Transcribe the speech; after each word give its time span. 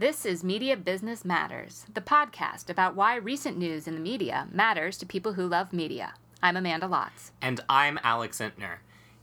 This 0.00 0.24
is 0.24 0.42
Media 0.42 0.78
Business 0.78 1.26
Matters, 1.26 1.84
the 1.92 2.00
podcast 2.00 2.70
about 2.70 2.96
why 2.96 3.16
recent 3.16 3.58
news 3.58 3.86
in 3.86 3.92
the 3.92 4.00
media 4.00 4.48
matters 4.50 4.96
to 4.96 5.04
people 5.04 5.34
who 5.34 5.46
love 5.46 5.74
media. 5.74 6.14
I'm 6.42 6.56
Amanda 6.56 6.86
Lotz. 6.86 7.32
And 7.42 7.60
I'm 7.68 8.00
Alex 8.02 8.38
Zintner. 8.38 8.76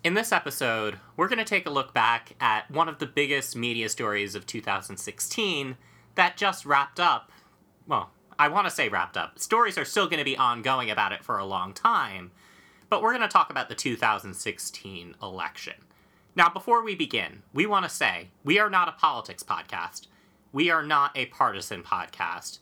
In 0.04 0.14
this 0.14 0.32
episode, 0.32 1.00
we're 1.16 1.30
going 1.30 1.40
to 1.40 1.44
take 1.44 1.66
a 1.66 1.72
look 1.72 1.96
back 1.96 2.34
at 2.40 2.70
one 2.70 2.88
of 2.88 3.00
the 3.00 3.08
biggest 3.08 3.56
media 3.56 3.90
stories 3.90 4.36
of 4.36 4.46
2016 4.46 5.78
that 6.14 6.38
just 6.38 6.64
wrapped 6.64 7.00
up. 7.00 7.32
Well, 7.88 8.12
I 8.38 8.48
want 8.48 8.68
to 8.68 8.72
say 8.72 8.88
wrapped 8.88 9.18
up. 9.18 9.40
Stories 9.40 9.80
are 9.80 9.84
still 9.84 10.06
going 10.06 10.20
to 10.20 10.24
be 10.24 10.38
ongoing 10.38 10.92
about 10.92 11.12
it 11.12 11.24
for 11.24 11.40
a 11.40 11.46
long 11.46 11.74
time, 11.74 12.30
but 12.88 13.02
we're 13.02 13.18
going 13.18 13.28
to 13.28 13.34
talk 13.34 13.50
about 13.50 13.68
the 13.68 13.74
2016 13.74 15.16
election. 15.24 15.74
Now, 16.36 16.50
before 16.50 16.84
we 16.84 16.94
begin, 16.94 17.42
we 17.52 17.66
want 17.66 17.86
to 17.86 17.90
say 17.90 18.28
we 18.44 18.60
are 18.60 18.70
not 18.70 18.88
a 18.88 18.92
politics 18.92 19.42
podcast. 19.42 20.06
We 20.58 20.72
are 20.72 20.82
not 20.82 21.16
a 21.16 21.28
partisan 21.28 21.84
podcast. 21.84 22.58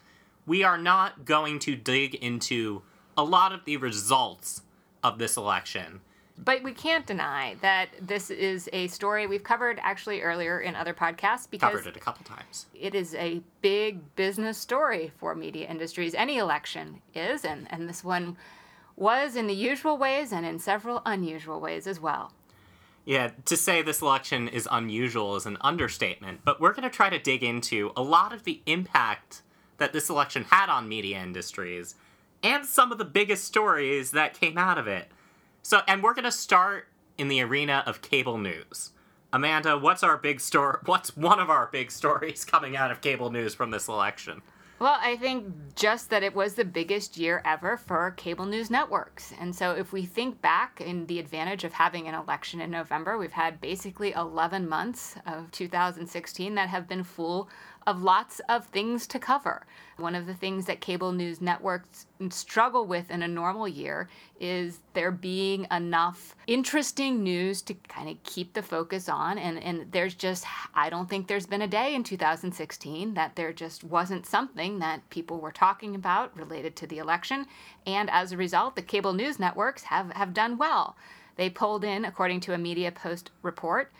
We 0.45 0.63
are 0.63 0.77
not 0.77 1.23
going 1.23 1.59
to 1.59 1.77
dig 1.77 2.13
into 2.15 2.81
a 3.15 3.23
lot 3.23 3.53
of 3.53 3.63
the 3.63 3.77
results 3.77 4.63
of 5.01 5.17
this 5.17 5.37
election. 5.37 6.01
But 6.37 6.61
we 6.61 6.73
can't 6.73 7.05
deny 7.05 7.55
that 7.61 7.87
this 8.01 8.29
is 8.29 8.69
a 8.73 8.87
story 8.87 9.27
we've 9.27 9.45
covered 9.45 9.79
actually 9.81 10.23
earlier 10.23 10.59
in 10.59 10.75
other 10.75 10.93
podcasts 10.93 11.49
because 11.49 11.71
Covered 11.71 11.87
it 11.87 11.95
a 11.95 12.01
couple 12.01 12.25
times. 12.25 12.65
it 12.77 12.95
is 12.95 13.15
a 13.15 13.41
big 13.61 14.13
business 14.17 14.57
story 14.57 15.13
for 15.17 15.33
media 15.33 15.65
industries. 15.65 16.13
Any 16.13 16.37
election 16.37 17.01
is, 17.13 17.45
and, 17.45 17.65
and 17.71 17.87
this 17.87 18.03
one 18.03 18.35
was 18.97 19.37
in 19.37 19.47
the 19.47 19.55
usual 19.55 19.97
ways 19.97 20.33
and 20.33 20.45
in 20.45 20.59
several 20.59 21.01
unusual 21.05 21.61
ways 21.61 21.87
as 21.87 22.01
well. 22.01 22.33
Yeah, 23.05 23.31
to 23.45 23.55
say 23.55 23.83
this 23.83 24.01
election 24.01 24.47
is 24.47 24.67
unusual 24.71 25.35
is 25.35 25.45
an 25.45 25.57
understatement, 25.61 26.41
but 26.43 26.59
we're 26.59 26.73
going 26.73 26.89
to 26.89 26.95
try 26.95 27.09
to 27.11 27.19
dig 27.19 27.43
into 27.43 27.91
a 27.95 28.01
lot 28.01 28.33
of 28.33 28.43
the 28.43 28.61
impact 28.65 29.43
that 29.77 29.93
this 29.93 30.09
election 30.09 30.45
had 30.49 30.69
on 30.69 30.89
media 30.89 31.21
industries 31.21 31.95
and 32.41 32.65
some 32.65 32.91
of 32.91 32.97
the 32.97 33.05
biggest 33.05 33.43
stories 33.43 34.11
that 34.11 34.33
came 34.33 34.57
out 34.57 34.79
of 34.79 34.87
it. 34.87 35.11
So, 35.61 35.81
and 35.87 36.01
we're 36.01 36.13
going 36.15 36.25
to 36.25 36.31
start 36.31 36.87
in 37.17 37.27
the 37.27 37.41
arena 37.41 37.83
of 37.85 38.01
cable 38.01 38.37
news. 38.37 38.91
Amanda, 39.31 39.77
what's 39.77 40.03
our 40.03 40.17
big 40.17 40.39
story? 40.39 40.77
What's 40.85 41.17
one 41.17 41.39
of 41.39 41.49
our 41.49 41.67
big 41.71 41.91
stories 41.91 42.45
coming 42.45 42.77
out 42.77 42.89
of 42.89 43.01
cable 43.01 43.31
news 43.31 43.53
from 43.53 43.71
this 43.71 43.87
election? 43.87 44.41
Well, 44.77 44.97
I 44.99 45.15
think 45.15 45.75
just 45.75 46.09
that 46.09 46.21
it 46.21 46.35
was 46.35 46.55
the 46.55 46.65
biggest 46.65 47.15
year 47.15 47.41
ever 47.45 47.77
for 47.77 48.11
cable 48.11 48.45
news 48.45 48.69
networks. 48.69 49.31
And 49.39 49.55
so 49.55 49.71
if 49.71 49.93
we 49.93 50.05
think 50.05 50.41
back 50.41 50.81
in 50.81 51.05
the 51.05 51.17
advantage 51.17 51.63
of 51.63 51.71
having 51.71 52.09
an 52.09 52.13
election 52.13 52.59
in 52.59 52.71
November, 52.71 53.17
we've 53.17 53.31
had 53.31 53.61
basically 53.61 54.11
11 54.11 54.67
months 54.67 55.15
of 55.25 55.49
2016 55.51 56.55
that 56.55 56.67
have 56.67 56.89
been 56.89 57.05
full 57.05 57.47
of 57.87 58.01
lots 58.01 58.41
of 58.49 58.65
things 58.65 59.05
to 59.07 59.19
cover. 59.19 59.65
One 59.97 60.15
of 60.15 60.25
the 60.25 60.33
things 60.33 60.65
that 60.65 60.81
cable 60.81 61.11
news 61.11 61.39
networks 61.39 62.07
struggle 62.29 62.85
with 62.85 63.11
in 63.11 63.21
a 63.21 63.27
normal 63.27 63.67
year 63.67 64.09
is 64.39 64.79
there 64.93 65.11
being 65.11 65.67
enough 65.71 66.35
interesting 66.47 67.23
news 67.23 67.61
to 67.61 67.73
kind 67.87 68.09
of 68.09 68.21
keep 68.23 68.53
the 68.53 68.63
focus 68.63 69.07
on. 69.07 69.37
And, 69.37 69.61
and 69.63 69.91
there's 69.91 70.15
just, 70.15 70.45
I 70.73 70.89
don't 70.89 71.09
think 71.09 71.27
there's 71.27 71.45
been 71.45 71.61
a 71.61 71.67
day 71.67 71.93
in 71.93 72.03
2016 72.03 73.13
that 73.13 73.35
there 73.35 73.53
just 73.53 73.83
wasn't 73.83 74.25
something 74.25 74.79
that 74.79 75.09
people 75.09 75.39
were 75.39 75.51
talking 75.51 75.95
about 75.95 76.35
related 76.35 76.75
to 76.77 76.87
the 76.87 76.97
election. 76.97 77.45
And 77.85 78.09
as 78.09 78.31
a 78.31 78.37
result, 78.37 78.75
the 78.75 78.81
cable 78.81 79.13
news 79.13 79.39
networks 79.39 79.83
have, 79.83 80.11
have 80.13 80.33
done 80.33 80.57
well. 80.57 80.97
They 81.35 81.49
pulled 81.49 81.83
in, 81.83 82.05
according 82.05 82.39
to 82.41 82.53
a 82.53 82.57
Media 82.57 82.91
Post 82.91 83.31
report, 83.41 83.91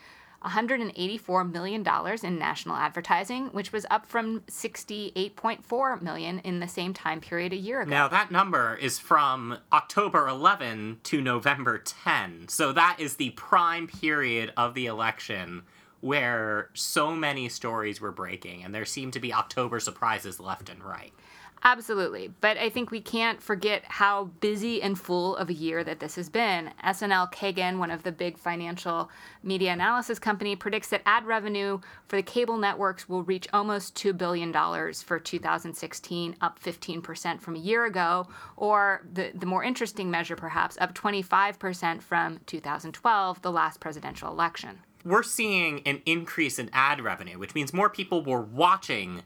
$184 0.44 1.52
million 1.52 1.86
in 2.22 2.38
national 2.38 2.76
advertising, 2.76 3.46
which 3.48 3.72
was 3.72 3.86
up 3.90 4.06
from 4.06 4.40
68.4 4.42 6.02
million 6.02 6.38
in 6.40 6.60
the 6.60 6.68
same 6.68 6.94
time 6.94 7.20
period 7.20 7.52
a 7.52 7.56
year 7.56 7.80
ago. 7.80 7.90
Now, 7.90 8.08
that 8.08 8.30
number 8.30 8.76
is 8.76 8.98
from 8.98 9.58
October 9.72 10.28
11 10.28 11.00
to 11.04 11.20
November 11.20 11.78
10. 11.78 12.48
So 12.48 12.72
that 12.72 12.96
is 12.98 13.16
the 13.16 13.30
prime 13.30 13.86
period 13.86 14.52
of 14.56 14.74
the 14.74 14.86
election 14.86 15.62
where 16.00 16.70
so 16.74 17.12
many 17.14 17.48
stories 17.48 18.00
were 18.00 18.12
breaking, 18.12 18.62
and 18.62 18.74
there 18.74 18.84
seemed 18.84 19.12
to 19.14 19.20
be 19.20 19.32
October 19.32 19.80
surprises 19.80 20.38
left 20.38 20.68
and 20.68 20.84
right. 20.84 21.12
Absolutely. 21.62 22.30
But 22.40 22.58
I 22.58 22.70
think 22.70 22.90
we 22.90 23.00
can't 23.00 23.42
forget 23.42 23.82
how 23.86 24.24
busy 24.40 24.80
and 24.80 24.98
full 24.98 25.36
of 25.36 25.48
a 25.48 25.52
year 25.52 25.82
that 25.82 25.98
this 25.98 26.14
has 26.14 26.28
been. 26.28 26.70
SNL 26.84 27.32
Kagan, 27.32 27.78
one 27.78 27.90
of 27.90 28.02
the 28.02 28.12
big 28.12 28.38
financial 28.38 29.10
media 29.42 29.72
analysis 29.72 30.18
company, 30.18 30.54
predicts 30.54 30.88
that 30.90 31.02
ad 31.06 31.26
revenue 31.26 31.80
for 32.06 32.16
the 32.16 32.22
cable 32.22 32.56
networks 32.56 33.08
will 33.08 33.22
reach 33.22 33.48
almost 33.52 33.96
$2 33.96 34.16
billion 34.16 34.52
for 34.92 35.18
2016, 35.18 36.36
up 36.40 36.62
15% 36.62 37.40
from 37.40 37.56
a 37.56 37.58
year 37.58 37.84
ago, 37.84 38.28
or 38.56 39.02
the, 39.12 39.32
the 39.34 39.46
more 39.46 39.64
interesting 39.64 40.10
measure 40.10 40.36
perhaps, 40.36 40.76
up 40.80 40.94
25% 40.94 42.00
from 42.00 42.38
2012, 42.46 43.42
the 43.42 43.52
last 43.52 43.80
presidential 43.80 44.30
election. 44.30 44.78
We're 45.04 45.22
seeing 45.22 45.82
an 45.86 46.02
increase 46.04 46.58
in 46.58 46.68
ad 46.72 47.00
revenue, 47.00 47.38
which 47.38 47.54
means 47.54 47.72
more 47.72 47.88
people 47.88 48.24
were 48.24 48.42
watching 48.42 49.22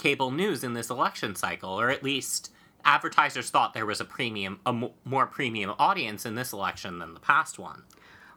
cable 0.00 0.30
news 0.30 0.64
in 0.64 0.72
this 0.72 0.90
election 0.90 1.36
cycle, 1.36 1.78
or 1.78 1.90
at 1.90 2.02
least 2.02 2.50
advertisers 2.84 3.50
thought 3.50 3.74
there 3.74 3.86
was 3.86 4.00
a 4.00 4.04
premium, 4.04 4.58
a 4.66 4.72
more 5.04 5.26
premium 5.26 5.74
audience 5.78 6.24
in 6.26 6.34
this 6.34 6.52
election 6.52 6.98
than 6.98 7.14
the 7.14 7.20
past 7.20 7.58
one. 7.58 7.82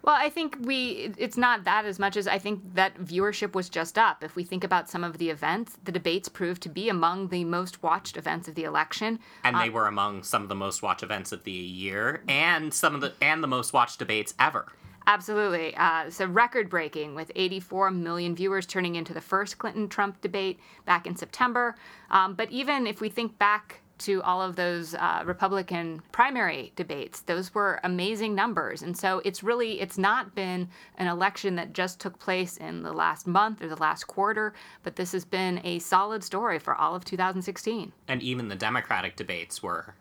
Well, 0.04 0.16
I 0.20 0.30
think 0.30 0.58
we, 0.60 1.14
it's 1.18 1.38
not 1.38 1.64
that 1.64 1.86
as 1.86 1.98
much 1.98 2.18
as 2.18 2.28
I 2.28 2.38
think 2.38 2.76
that 2.76 2.98
viewership 2.98 3.56
was 3.56 3.70
just 3.70 3.98
up. 3.98 4.22
If 4.22 4.36
we 4.36 4.44
think 4.44 4.66
about 4.66 4.90
some 4.90 5.02
of 5.02 5.18
the 5.18 5.30
events, 5.30 5.78
the 5.86 5.94
debates 5.94 6.28
proved 6.28 6.62
to 6.64 6.70
be 6.70 6.90
among 6.90 7.30
the 7.30 7.46
most 7.46 7.82
watched 7.82 8.18
events 8.18 8.50
of 8.50 8.56
the 8.56 8.66
election. 8.66 9.20
And 9.46 9.56
they 9.56 9.70
uh, 9.70 9.72
were 9.72 9.88
among 9.88 10.24
some 10.24 10.44
of 10.44 10.50
the 10.50 10.56
most 10.56 10.82
watched 10.82 11.04
events 11.04 11.32
of 11.32 11.46
the 11.46 11.52
year 11.52 12.22
and 12.28 12.74
some 12.74 12.96
of 12.96 13.00
the 13.00 13.14
and 13.22 13.42
the 13.42 13.48
most 13.48 13.72
watched 13.72 14.00
debates 14.00 14.34
ever. 14.38 14.68
Absolutely. 15.08 15.76
Uh, 15.76 16.10
so 16.10 16.26
record 16.26 16.70
breaking 16.70 17.16
with 17.16 17.32
84 17.36 17.92
million 17.92 18.36
viewers 18.36 18.66
turning 18.66 18.96
into 18.96 19.14
the 19.14 19.22
first 19.22 19.58
Clinton 19.58 19.90
Trump 19.90 20.22
debate 20.22 20.60
back 20.86 21.06
in 21.08 21.16
September. 21.16 21.76
Um, 22.10 22.36
but 22.36 22.52
even 22.52 22.88
if 22.88 23.02
we 23.02 23.10
think 23.10 23.38
back 23.38 23.82
to 24.00 24.22
all 24.24 24.42
of 24.42 24.56
those 24.56 24.96
uh, 24.96 25.22
Republican 25.26 26.02
primary 26.12 26.74
debates, 26.76 27.22
those 27.22 27.54
were 27.54 27.80
amazing 27.84 28.36
numbers. 28.36 28.82
And 28.82 28.98
so 28.98 29.22
it's 29.24 29.44
really, 29.44 29.80
it's 29.80 29.98
not 29.98 30.36
been 30.36 30.68
an 30.98 31.08
election 31.08 31.56
that 31.56 31.74
just 31.74 32.00
took 32.00 32.20
place 32.20 32.58
in 32.58 32.84
the 32.84 32.92
last 32.92 33.28
month 33.28 33.62
or 33.62 33.68
the 33.68 33.76
last 33.78 34.06
quarter, 34.06 34.54
but 34.84 34.96
this 34.96 35.12
has 35.12 35.26
been 35.26 35.62
a 35.64 35.80
solid 35.80 36.24
story 36.24 36.60
for 36.60 36.76
all 36.76 36.96
of 36.96 37.06
2016. 37.06 37.94
And 38.08 38.22
even 38.22 38.48
the 38.48 38.56
Democratic 38.56 39.16
debates 39.16 39.62
were 39.62 39.96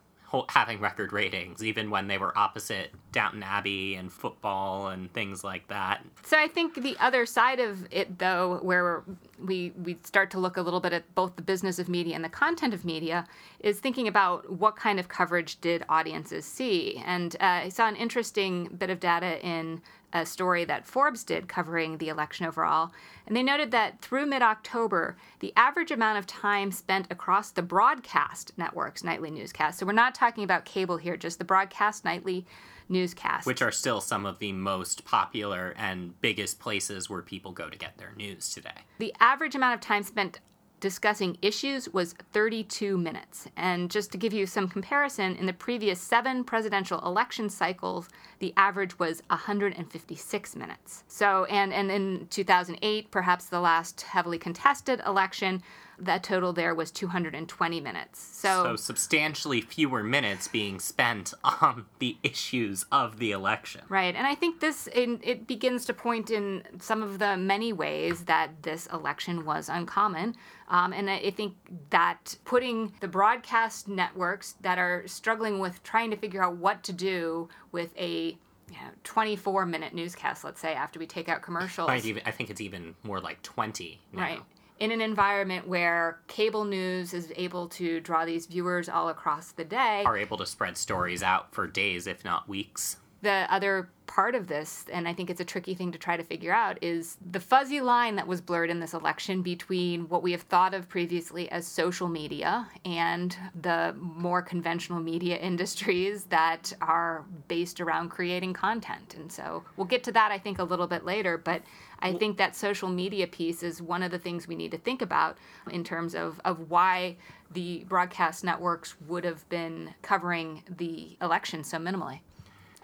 having 0.48 0.80
record 0.80 1.12
ratings, 1.12 1.62
even 1.62 1.90
when 1.90 2.08
they 2.08 2.18
were 2.18 2.36
opposite 2.36 2.90
Downton 3.12 3.42
Abbey 3.42 3.94
and 3.94 4.12
football 4.12 4.88
and 4.88 5.12
things 5.12 5.44
like 5.44 5.68
that. 5.68 6.04
So 6.24 6.38
I 6.38 6.48
think 6.48 6.82
the 6.82 6.96
other 6.98 7.26
side 7.26 7.60
of 7.60 7.86
it, 7.90 8.18
though, 8.18 8.58
where 8.62 9.02
we 9.38 9.72
we 9.82 9.98
start 10.02 10.30
to 10.32 10.38
look 10.38 10.56
a 10.56 10.62
little 10.62 10.80
bit 10.80 10.92
at 10.92 11.14
both 11.14 11.36
the 11.36 11.42
business 11.42 11.78
of 11.78 11.88
media 11.88 12.14
and 12.14 12.24
the 12.24 12.28
content 12.28 12.72
of 12.74 12.84
media, 12.84 13.26
is 13.60 13.80
thinking 13.80 14.08
about 14.08 14.50
what 14.50 14.76
kind 14.76 14.98
of 14.98 15.08
coverage 15.08 15.60
did 15.60 15.84
audiences 15.88 16.44
see. 16.44 17.02
And 17.04 17.34
uh, 17.40 17.66
I 17.66 17.68
saw 17.68 17.88
an 17.88 17.96
interesting 17.96 18.68
bit 18.78 18.90
of 18.90 19.00
data 19.00 19.44
in 19.46 19.82
a 20.12 20.26
story 20.26 20.64
that 20.64 20.86
Forbes 20.86 21.24
did 21.24 21.48
covering 21.48 21.98
the 21.98 22.08
election 22.08 22.46
overall. 22.46 22.92
And 23.26 23.36
they 23.36 23.42
noted 23.42 23.70
that 23.70 24.00
through 24.00 24.26
mid 24.26 24.42
October, 24.42 25.16
the 25.40 25.52
average 25.56 25.90
amount 25.90 26.18
of 26.18 26.26
time 26.26 26.72
spent 26.72 27.06
across 27.10 27.50
the 27.50 27.62
broadcast 27.62 28.52
networks' 28.56 29.04
nightly 29.04 29.30
newscasts, 29.30 29.78
so 29.78 29.86
we're 29.86 29.92
not 29.92 30.14
talking 30.14 30.44
about 30.44 30.64
cable 30.64 30.96
here, 30.96 31.16
just 31.16 31.38
the 31.38 31.44
broadcast 31.44 32.04
nightly 32.04 32.46
newscasts. 32.88 33.46
Which 33.46 33.62
are 33.62 33.72
still 33.72 34.00
some 34.00 34.26
of 34.26 34.38
the 34.38 34.52
most 34.52 35.04
popular 35.04 35.74
and 35.76 36.20
biggest 36.20 36.60
places 36.60 37.08
where 37.08 37.22
people 37.22 37.52
go 37.52 37.68
to 37.68 37.78
get 37.78 37.98
their 37.98 38.12
news 38.16 38.52
today. 38.52 38.82
The 38.98 39.14
average 39.20 39.54
amount 39.54 39.74
of 39.74 39.80
time 39.80 40.02
spent 40.02 40.40
discussing 40.82 41.38
issues 41.40 41.88
was 41.88 42.14
32 42.32 42.98
minutes. 42.98 43.48
And 43.56 43.90
just 43.90 44.10
to 44.12 44.18
give 44.18 44.32
you 44.34 44.46
some 44.46 44.68
comparison, 44.68 45.36
in 45.36 45.46
the 45.46 45.52
previous 45.52 46.00
seven 46.00 46.42
presidential 46.44 46.98
election 47.06 47.48
cycles, 47.48 48.08
the 48.40 48.52
average 48.56 48.98
was 48.98 49.22
156 49.28 50.56
minutes. 50.56 51.04
So, 51.06 51.44
and, 51.44 51.72
and 51.72 51.90
in 51.90 52.26
2008, 52.30 53.10
perhaps 53.12 53.46
the 53.46 53.60
last 53.60 54.02
heavily 54.02 54.38
contested 54.38 55.00
election, 55.06 55.62
that 55.98 56.22
total 56.22 56.52
there 56.52 56.74
was 56.74 56.90
220 56.90 57.80
minutes. 57.80 58.20
So, 58.20 58.64
So 58.64 58.76
substantially 58.76 59.60
fewer 59.60 60.02
minutes 60.02 60.48
being 60.48 60.78
spent 60.78 61.32
on 61.44 61.86
the 61.98 62.16
issues 62.22 62.84
of 62.92 63.18
the 63.18 63.32
election. 63.32 63.82
Right, 63.88 64.14
and 64.14 64.26
I 64.26 64.34
think 64.34 64.60
this 64.60 64.86
in, 64.86 65.20
it 65.22 65.46
begins 65.46 65.84
to 65.86 65.94
point 65.94 66.30
in 66.30 66.62
some 66.80 67.02
of 67.02 67.18
the 67.18 67.36
many 67.36 67.72
ways 67.72 68.24
that 68.24 68.62
this 68.62 68.86
election 68.92 69.44
was 69.44 69.68
uncommon, 69.68 70.34
um, 70.68 70.92
and 70.92 71.10
I 71.10 71.22
I 71.22 71.30
think 71.30 71.54
that 71.90 72.36
putting 72.44 72.92
the 73.00 73.08
broadcast 73.08 73.88
networks 73.88 74.54
that 74.60 74.78
are 74.78 75.06
struggling 75.06 75.60
with 75.60 75.82
trying 75.82 76.10
to 76.10 76.16
figure 76.16 76.42
out 76.42 76.56
what 76.56 76.82
to 76.84 76.92
do 76.92 77.48
with 77.70 77.96
a 77.96 78.36
you 78.68 78.76
know, 78.76 78.90
24 79.04 79.66
minute 79.66 79.94
newscast, 79.94 80.44
let's 80.44 80.60
say, 80.60 80.74
after 80.74 80.98
we 80.98 81.06
take 81.06 81.28
out 81.28 81.42
commercials, 81.42 81.90
even, 82.04 82.22
I 82.24 82.30
think 82.30 82.50
it's 82.50 82.60
even 82.60 82.94
more 83.02 83.20
like 83.20 83.42
20 83.42 84.00
now. 84.12 84.20
right? 84.20 84.40
In 84.82 84.90
an 84.90 85.00
environment 85.00 85.68
where 85.68 86.18
cable 86.26 86.64
news 86.64 87.14
is 87.14 87.32
able 87.36 87.68
to 87.68 88.00
draw 88.00 88.24
these 88.24 88.46
viewers 88.46 88.88
all 88.88 89.10
across 89.10 89.52
the 89.52 89.64
day, 89.64 90.02
Are 90.04 90.18
able 90.18 90.36
to 90.38 90.44
spread 90.44 90.76
stories 90.76 91.22
out 91.22 91.54
for 91.54 91.68
days, 91.68 92.08
if 92.08 92.24
not 92.24 92.48
weeks. 92.48 92.96
The 93.22 93.46
other 93.48 93.88
part 94.06 94.34
of 94.34 94.48
this, 94.48 94.84
and 94.92 95.08
I 95.08 95.14
think 95.14 95.30
it's 95.30 95.40
a 95.40 95.44
tricky 95.44 95.74
thing 95.74 95.92
to 95.92 95.98
try 95.98 96.16
to 96.16 96.24
figure 96.24 96.52
out, 96.52 96.76
is 96.82 97.16
the 97.30 97.40
fuzzy 97.40 97.80
line 97.80 98.16
that 98.16 98.26
was 98.26 98.40
blurred 98.40 98.68
in 98.68 98.80
this 98.80 98.92
election 98.92 99.42
between 99.42 100.08
what 100.08 100.22
we 100.22 100.32
have 100.32 100.42
thought 100.42 100.74
of 100.74 100.88
previously 100.88 101.50
as 101.50 101.66
social 101.66 102.08
media 102.08 102.68
and 102.84 103.36
the 103.62 103.94
more 103.98 104.42
conventional 104.42 105.00
media 105.00 105.36
industries 105.38 106.24
that 106.24 106.72
are 106.82 107.24
based 107.48 107.80
around 107.80 108.10
creating 108.10 108.52
content. 108.52 109.14
And 109.14 109.32
so 109.32 109.64
we'll 109.76 109.86
get 109.86 110.02
to 110.04 110.12
that, 110.12 110.30
I 110.30 110.38
think, 110.38 110.58
a 110.58 110.64
little 110.64 110.88
bit 110.88 111.04
later, 111.04 111.38
but 111.38 111.62
I 112.00 112.12
think 112.12 112.36
that 112.38 112.56
social 112.56 112.88
media 112.88 113.28
piece 113.28 113.62
is 113.62 113.80
one 113.80 114.02
of 114.02 114.10
the 114.10 114.18
things 114.18 114.48
we 114.48 114.56
need 114.56 114.72
to 114.72 114.78
think 114.78 115.00
about 115.00 115.38
in 115.70 115.84
terms 115.84 116.16
of, 116.16 116.40
of 116.44 116.68
why 116.68 117.16
the 117.52 117.84
broadcast 117.88 118.42
networks 118.42 118.96
would 119.06 119.24
have 119.24 119.48
been 119.48 119.94
covering 120.02 120.64
the 120.68 121.16
election 121.22 121.62
so 121.62 121.78
minimally. 121.78 122.20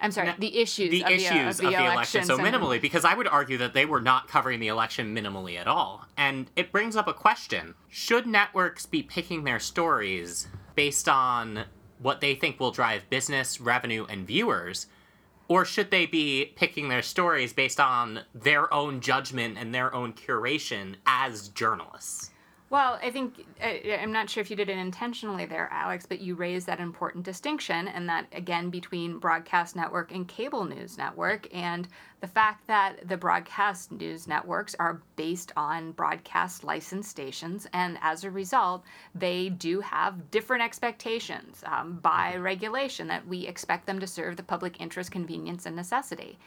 I'm 0.01 0.11
sorry, 0.11 0.27
Now, 0.27 0.35
the 0.39 0.57
issues 0.57 0.91
the 0.91 1.03
of 1.03 1.11
issues 1.11 1.27
the, 1.29 1.37
uh, 1.37 1.49
of 1.49 1.57
the, 1.57 1.69
the 1.69 1.85
election 1.85 2.21
election 2.21 2.23
so 2.25 2.37
minimally 2.37 2.81
because 2.81 3.05
I 3.05 3.13
would 3.13 3.27
argue 3.27 3.57
that 3.57 3.73
they 3.73 3.85
were 3.85 4.01
not 4.01 4.27
covering 4.27 4.59
the 4.59 4.67
election 4.67 5.15
minimally 5.15 5.57
at 5.57 5.67
all. 5.67 6.05
And 6.17 6.49
it 6.55 6.71
brings 6.71 6.95
up 6.95 7.07
a 7.07 7.13
question. 7.13 7.75
Should 7.89 8.25
networks 8.25 8.85
be 8.85 9.03
picking 9.03 9.43
their 9.43 9.59
stories 9.59 10.47
based 10.75 11.09
on 11.09 11.65
what 11.99 12.21
they 12.21 12.35
think 12.35 12.59
will 12.59 12.71
drive 12.71 13.09
business, 13.09 13.59
revenue, 13.59 14.05
and 14.09 14.25
viewers? 14.25 14.87
Or 15.47 15.65
should 15.65 15.89
they 15.91 16.05
be 16.05 16.53
picking 16.55 16.89
their 16.89 17.01
stories 17.01 17.53
based 17.53 17.79
on 17.79 18.21
their 18.35 18.71
own 18.73 19.01
judgment 19.01 19.57
and 19.57 19.73
their 19.73 19.93
own 19.93 20.13
curation 20.13 20.95
as 21.05 21.49
journalists? 21.49 22.29
Well, 22.71 22.99
I 23.01 23.09
think 23.09 23.47
I, 23.63 23.97
I'm 23.99 24.11
not 24.11 24.29
sure 24.29 24.41
if 24.41 24.51
you 24.51 24.55
did 24.55 24.69
it 24.69 24.77
intentionally 24.77 25.47
there, 25.47 25.67
Alex, 25.71 26.05
but 26.05 26.21
you 26.21 26.35
raised 26.35 26.67
that 26.67 26.79
important 26.79 27.25
distinction, 27.25 27.87
and 27.87 28.07
that 28.09 28.27
again 28.31 28.69
between 28.69 29.17
broadcast 29.17 29.75
network 29.75 30.11
and 30.11 30.27
cable 30.27 30.65
news 30.65 30.95
network, 30.95 31.47
and 31.51 31.87
the 32.21 32.27
fact 32.27 32.67
that 32.67 33.07
the 33.07 33.17
broadcast 33.17 33.91
news 33.91 34.27
networks 34.27 34.75
are 34.77 35.01
based 35.15 35.51
on 35.57 35.93
broadcast 35.93 36.63
license 36.63 37.07
stations, 37.07 37.65
and 37.73 37.97
as 38.01 38.23
a 38.23 38.29
result, 38.29 38.83
they 39.15 39.49
do 39.49 39.79
have 39.79 40.29
different 40.29 40.61
expectations 40.61 41.63
um, 41.65 41.97
by 42.03 42.35
regulation 42.35 43.07
that 43.07 43.27
we 43.27 43.47
expect 43.47 43.87
them 43.87 43.99
to 43.99 44.05
serve 44.05 44.37
the 44.37 44.43
public 44.43 44.79
interest, 44.79 45.11
convenience, 45.11 45.65
and 45.65 45.75
necessity. 45.75 46.37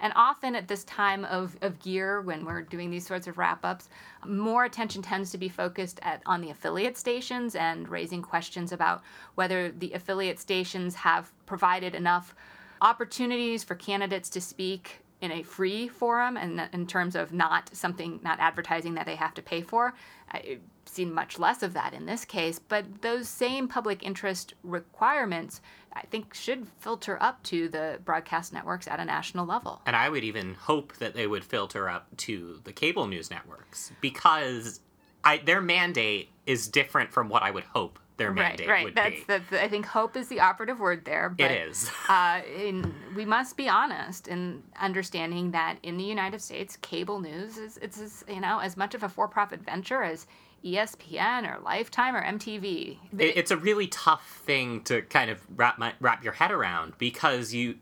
And 0.00 0.12
often 0.16 0.54
at 0.54 0.68
this 0.68 0.84
time 0.84 1.24
of, 1.26 1.56
of 1.62 1.84
year, 1.84 2.20
when 2.22 2.44
we're 2.44 2.62
doing 2.62 2.90
these 2.90 3.06
sorts 3.06 3.26
of 3.26 3.38
wrap 3.38 3.64
ups, 3.64 3.88
more 4.26 4.64
attention 4.64 5.02
tends 5.02 5.30
to 5.32 5.38
be 5.38 5.48
focused 5.48 6.00
at, 6.02 6.22
on 6.26 6.40
the 6.40 6.50
affiliate 6.50 6.96
stations 6.96 7.54
and 7.54 7.88
raising 7.88 8.22
questions 8.22 8.72
about 8.72 9.02
whether 9.34 9.70
the 9.70 9.92
affiliate 9.92 10.38
stations 10.38 10.94
have 10.94 11.30
provided 11.46 11.94
enough 11.94 12.34
opportunities 12.80 13.62
for 13.62 13.74
candidates 13.74 14.30
to 14.30 14.40
speak 14.40 15.02
in 15.20 15.32
a 15.32 15.42
free 15.42 15.86
forum 15.86 16.36
and 16.36 16.68
in 16.72 16.86
terms 16.86 17.14
of 17.14 17.32
not 17.32 17.68
something, 17.74 18.20
not 18.22 18.38
advertising 18.40 18.94
that 18.94 19.04
they 19.04 19.16
have 19.16 19.34
to 19.34 19.42
pay 19.42 19.60
for. 19.60 19.92
I've 20.30 20.60
seen 20.90 21.12
much 21.12 21.38
less 21.38 21.62
of 21.62 21.72
that 21.74 21.94
in 21.94 22.06
this 22.06 22.24
case, 22.24 22.58
but 22.58 23.02
those 23.02 23.28
same 23.28 23.68
public 23.68 24.02
interest 24.02 24.54
requirements, 24.62 25.60
I 25.92 26.02
think, 26.02 26.34
should 26.34 26.66
filter 26.80 27.16
up 27.20 27.42
to 27.44 27.68
the 27.68 27.98
broadcast 28.04 28.52
networks 28.52 28.88
at 28.88 29.00
a 29.00 29.04
national 29.04 29.46
level. 29.46 29.80
And 29.86 29.96
I 29.96 30.08
would 30.08 30.24
even 30.24 30.54
hope 30.54 30.96
that 30.96 31.14
they 31.14 31.26
would 31.26 31.44
filter 31.44 31.88
up 31.88 32.16
to 32.18 32.60
the 32.64 32.72
cable 32.72 33.06
news 33.06 33.30
networks 33.30 33.92
because 34.00 34.80
I, 35.24 35.38
their 35.38 35.60
mandate 35.60 36.30
is 36.46 36.68
different 36.68 37.12
from 37.12 37.28
what 37.28 37.42
I 37.42 37.50
would 37.50 37.64
hope 37.64 37.98
their 38.20 38.32
mandate 38.32 38.68
right, 38.68 38.74
right. 38.74 38.84
would 38.84 38.94
That's, 38.94 39.16
be. 39.16 39.24
that's, 39.26 39.52
I 39.52 39.66
think 39.66 39.86
hope 39.86 40.14
is 40.14 40.28
the 40.28 40.40
operative 40.40 40.78
word 40.78 41.06
there. 41.06 41.30
But, 41.30 41.50
it 41.50 41.68
is. 41.68 41.90
Uh, 42.08 42.42
in, 42.58 42.92
we 43.14 43.24
must 43.24 43.56
be 43.56 43.68
honest 43.68 44.26
in 44.26 44.62
understanding 44.80 45.52
that 45.52 45.78
in 45.84 45.96
the 45.96 46.04
United 46.04 46.42
States, 46.42 46.76
cable 46.82 47.20
news 47.20 47.56
is 47.56 47.78
it's 47.78 48.00
as, 48.00 48.24
you 48.28 48.40
know 48.40 48.58
as 48.58 48.76
much 48.76 48.94
of 48.94 49.04
a 49.04 49.08
for-profit 49.08 49.60
venture 49.64 50.02
as 50.02 50.26
ESPN 50.64 51.50
or 51.50 51.60
Lifetime 51.62 52.14
or 52.14 52.22
MTV. 52.22 52.98
It, 53.18 53.36
it's 53.36 53.50
a 53.50 53.56
really 53.56 53.86
tough 53.86 54.40
thing 54.44 54.82
to 54.84 55.02
kind 55.02 55.30
of 55.30 55.40
wrap 55.56 55.78
my, 55.78 55.94
wrap 56.00 56.22
your 56.22 56.34
head 56.34 56.50
around 56.50 56.94
because 56.98 57.54
you. 57.54 57.76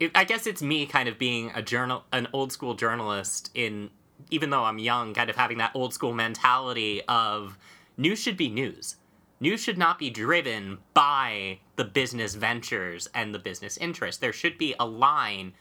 It, 0.00 0.12
I 0.14 0.24
guess 0.24 0.46
it's 0.46 0.62
me 0.62 0.86
kind 0.86 1.08
of 1.08 1.18
being 1.18 1.50
a 1.54 1.62
journal, 1.62 2.04
an 2.12 2.28
old 2.32 2.52
school 2.52 2.74
journalist. 2.74 3.50
In 3.54 3.90
even 4.30 4.50
though 4.50 4.64
I'm 4.64 4.78
young, 4.78 5.14
kind 5.14 5.30
of 5.30 5.36
having 5.36 5.58
that 5.58 5.72
old 5.74 5.94
school 5.94 6.12
mentality 6.12 7.02
of 7.08 7.58
news 7.96 8.20
should 8.20 8.36
be 8.36 8.48
news. 8.48 8.96
News 9.40 9.60
should 9.60 9.78
not 9.78 9.98
be 9.98 10.10
driven 10.10 10.78
by 10.94 11.60
the 11.76 11.84
business 11.84 12.34
ventures 12.34 13.08
and 13.14 13.32
the 13.32 13.38
business 13.38 13.76
interests. 13.76 14.20
There 14.20 14.32
should 14.32 14.58
be 14.58 14.74
a 14.80 14.86
line 14.86 15.52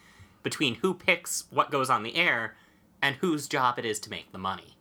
between 0.42 0.76
who 0.76 0.94
picks 0.94 1.44
what 1.52 1.72
goes 1.72 1.90
on 1.90 2.04
the 2.04 2.16
air 2.16 2.56
and 3.02 3.16
whose 3.18 3.48
job 3.48 3.78
it 3.78 3.86
is 3.86 4.00
to 4.00 4.10
make 4.10 4.32
the 4.32 4.40
money. 4.40 4.77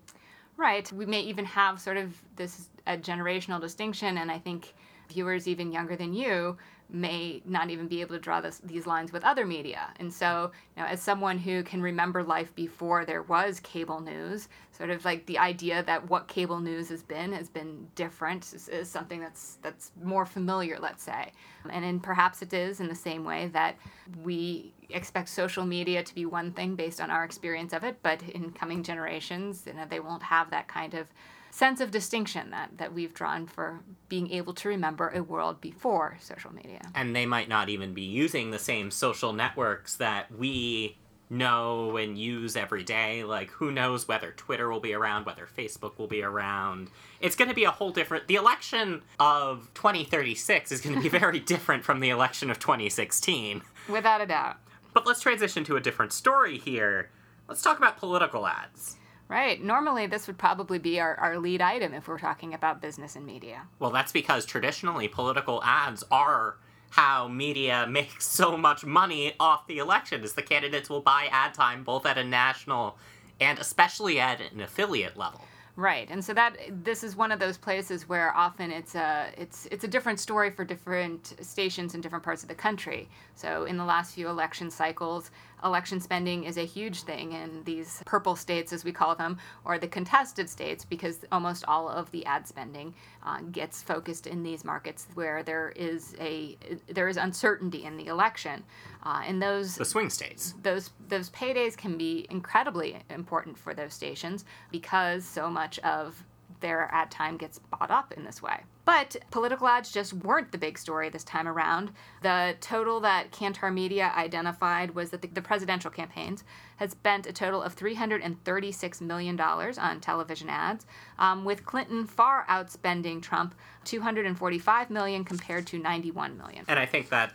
Right. 0.57 0.91
We 0.93 1.07
may 1.07 1.21
even 1.21 1.45
have 1.45 1.81
sort 1.81 1.97
of 1.99 2.15
this 2.37 2.69
a 2.87 2.97
generational 2.97 3.61
distinction, 3.61 4.19
and 4.19 4.31
I 4.31 4.39
think 4.39 4.75
viewers 5.09 5.47
even 5.47 5.73
younger 5.73 5.97
than 5.97 6.15
you 6.15 6.57
may 6.89 7.43
not 7.45 7.69
even 7.71 7.89
be 7.89 8.01
able 8.01 8.15
to 8.15 8.21
draw 8.21 8.41
this, 8.41 8.59
these 8.65 8.87
lines 8.87 9.13
with 9.13 9.25
other 9.25 9.45
media. 9.45 9.93
And 9.99 10.13
so, 10.13 10.53
you 10.77 10.83
know, 10.83 10.89
as 10.89 11.03
someone 11.03 11.37
who 11.37 11.65
can 11.65 11.83
remember 11.83 12.23
life 12.23 12.55
before 12.55 13.05
there 13.05 13.23
was 13.23 13.59
cable 13.61 14.01
news, 14.01 14.49
sort 14.71 14.91
of 14.91 15.05
like 15.05 15.27
the 15.27 15.39
idea 15.39 15.83
that 15.83 16.09
what 16.09 16.29
cable 16.29 16.61
news 16.61 16.89
has 16.91 17.03
been 17.03 17.33
has 17.33 17.49
been 17.49 17.89
different 17.97 18.53
is, 18.53 18.69
is 18.69 18.89
something 18.89 19.21
that's 19.21 19.59
that's 19.63 19.91
more 20.03 20.25
familiar, 20.25 20.79
let's 20.81 21.03
say. 21.03 21.33
And 21.69 21.85
then 21.85 21.99
perhaps 21.99 22.43
it 22.43 22.53
is 22.53 22.79
in 22.81 22.87
the 22.89 22.95
same 22.95 23.25
way 23.25 23.49
that 23.49 23.77
we 24.23 24.73
expect 24.91 25.29
social 25.29 25.65
media 25.65 26.03
to 26.03 26.15
be 26.15 26.27
one 26.27 26.53
thing 26.53 26.75
based 26.75 27.01
on 27.01 27.11
our 27.11 27.25
experience 27.25 27.73
of 27.73 27.85
it, 27.85 27.99
but 28.03 28.23
in 28.23 28.53
coming 28.53 28.83
generations, 28.83 29.65
you 29.67 29.75
know, 29.75 29.85
they 29.89 30.01
won't 30.01 30.23
have 30.23 30.51
that 30.51 30.69
kind 30.69 30.95
of 30.95 31.09
sense 31.51 31.81
of 31.81 31.91
distinction 31.91 32.51
that, 32.51 32.71
that 32.77 32.93
we've 32.93 33.15
drawn 33.15 33.47
for 33.47 33.81
being 34.09 34.31
able 34.31 34.53
to 34.53 34.69
remember 34.69 35.09
a 35.09 35.23
world 35.23 35.61
before 35.61 36.19
social 36.21 36.53
media. 36.53 36.81
and 36.95 37.17
they 37.17 37.25
might 37.25 37.49
not 37.49 37.69
even 37.69 37.95
be 37.95 38.03
using 38.03 38.51
the 38.51 38.59
same 38.59 38.91
social 38.91 39.33
networks 39.33 39.97
that 39.97 40.31
we 40.37 40.97
know 41.31 41.97
and 41.97 42.19
use 42.19 42.57
every 42.57 42.85
day. 42.85 43.25
Like, 43.25 43.51
who 43.51 43.73
knows 43.73 44.07
whether 44.07 44.33
Twitter 44.33 44.71
will 44.71 44.81
be 44.81 44.95
around, 44.95 45.27
whether 45.27 45.47
Facebook 45.47 45.99
will 45.99 46.07
be 46.07 46.23
around. 46.23 46.89
It's 47.21 47.37
going 47.37 47.49
to 47.49 47.55
be 47.55 47.65
a 47.65 47.71
whole 47.71 47.91
different. 47.91 48.29
The 48.29 48.37
election 48.37 49.03
of 49.19 49.71
2036 49.75 50.73
is 50.73 50.81
going 50.81 50.97
to 50.97 51.03
be 51.03 51.09
very 51.19 51.41
different 51.41 51.85
from 51.85 52.01
the 52.01 52.11
election 52.11 52.51
of 52.51 52.59
2016. 52.59 53.63
Without 53.89 54.21
a 54.21 54.27
doubt. 54.27 54.59
But 54.97 55.07
let's 55.07 55.21
transition 55.21 55.63
to 55.65 55.77
a 55.77 55.81
different 55.81 56.15
story 56.15 56.57
here. 56.57 57.11
Let's 57.49 57.61
talk 57.61 57.77
about 57.77 57.99
political 57.99 58.47
ads. 58.47 58.97
Right. 59.29 59.63
Normally, 59.63 60.07
this 60.07 60.27
would 60.27 60.39
probably 60.39 60.79
be 60.79 60.99
our, 61.01 61.17
our 61.17 61.39
lead 61.39 61.61
item 61.61 61.93
if 61.93 62.09
we're 62.09 62.19
talking 62.19 62.55
about 62.55 62.81
business 62.81 63.15
and 63.15 63.27
media. 63.27 63.65
Well, 63.79 63.91
that's 63.91 64.11
because 64.11 64.47
traditionally 64.47 65.07
political 65.07 65.63
ads 65.63 66.03
are 66.11 66.57
how 66.89 67.29
media 67.29 67.87
makes 67.91 68.27
so 68.27 68.57
much 68.57 68.87
money 68.87 69.35
off 69.39 69.67
the 69.67 69.77
election 69.77 70.25
is 70.25 70.33
the 70.33 70.41
candidates 70.41 70.89
will 70.89 71.03
buy 71.03 71.29
ad 71.31 71.53
time 71.53 71.85
both 71.85 72.07
at 72.07 72.17
a 72.17 72.25
national 72.25 72.97
and 73.39 73.59
especially 73.59 74.19
at 74.19 74.41
an 74.41 74.63
affiliate 74.63 75.19
level. 75.19 75.45
Right, 75.79 76.09
and 76.11 76.25
so 76.25 76.33
that 76.33 76.57
this 76.71 77.05
is 77.05 77.17
one 77.17 77.31
of 77.31 77.39
those 77.39 77.59
places 77.59 78.09
where 78.09 78.35
often 78.35 78.71
it's 78.71 78.95
a 78.95 79.29
it's 79.37 79.67
it's 79.71 79.85
a 79.85 79.89
different 79.89 80.19
story 80.19 80.51
for 80.51 80.65
different 80.65 81.35
stations 81.43 81.95
in 81.95 82.01
different 82.01 82.25
parts 82.25 82.43
of 82.43 82.49
the 82.49 82.55
country. 82.55 83.11
So 83.35 83.65
in 83.65 83.77
the 83.77 83.85
last 83.85 84.15
few 84.15 84.27
election 84.29 84.71
cycles, 84.71 85.31
election 85.65 86.01
spending 86.01 86.45
is 86.45 86.57
a 86.57 86.65
huge 86.65 87.03
thing 87.03 87.33
in 87.33 87.63
these 87.65 88.03
purple 88.07 88.37
states, 88.37 88.73
as 88.73 88.85
we 88.85 88.93
call 88.93 89.15
them, 89.15 89.39
or 89.65 89.79
the 89.79 89.89
contested 89.89 90.49
states, 90.49 90.85
because 90.85 91.25
almost 91.33 91.65
all 91.67 91.89
of 91.89 92.11
the 92.11 92.25
ad 92.27 92.47
spending 92.47 92.95
uh, 93.25 93.41
gets 93.53 93.83
focused 93.83 94.27
in 94.27 94.43
these 94.43 94.65
markets 94.65 95.07
where 95.15 95.43
there 95.43 95.71
is 95.77 96.15
a 96.21 96.57
there 96.89 97.09
is 97.09 97.17
uncertainty 97.17 97.85
in 97.85 97.97
the 97.97 98.07
election, 98.07 98.63
uh, 99.05 99.23
and 99.27 99.43
those 99.43 99.77
The 99.77 99.85
swing 99.85 100.11
states. 100.11 100.55
those 100.63 100.91
those 101.09 101.31
paydays 101.31 101.77
can 101.77 101.97
be 101.97 102.27
incredibly 102.31 102.99
important 103.11 103.59
for 103.59 103.75
those 103.75 103.95
stations 103.95 104.45
because 104.71 105.25
so 105.25 105.51
much 105.51 105.79
of 105.81 106.23
their 106.61 106.89
ad 106.93 107.11
time 107.11 107.37
gets 107.37 107.59
bought 107.59 107.91
up 107.91 108.13
in 108.17 108.25
this 108.25 108.41
way. 108.41 108.61
But 108.87 109.17
political 109.33 109.67
ads 109.67 109.91
just 109.91 110.13
weren't 110.13 110.53
the 110.53 110.59
big 110.59 110.79
story 110.79 111.09
this 111.09 111.25
time 111.25 111.49
around. 111.49 111.91
The 112.23 112.55
total 112.61 113.01
that 113.01 113.33
Kantar 113.33 113.75
Media 113.75 114.13
identified 114.17 114.95
was 114.95 115.11
that 115.11 115.23
the, 115.23 115.29
the 115.29 115.43
presidential 115.43 115.91
campaigns 115.91 116.45
had 116.77 116.93
spent 116.93 117.27
a 117.27 117.33
total 117.33 117.63
of 117.63 117.75
$336 117.75 119.01
million 119.01 119.39
on 119.41 120.01
television 120.01 120.49
ads, 120.49 120.87
um, 121.19 121.45
with 121.45 121.67
Clinton 121.67 122.07
far 122.07 122.47
outspending 122.49 123.21
Trump 123.21 123.57
245 123.85 124.91
million 124.91 125.25
compared 125.25 125.67
to 125.67 125.79
91 125.79 126.39
million. 126.39 126.65
And 126.69 126.79
I 126.79 126.87
think 126.87 127.09
that 127.09 127.33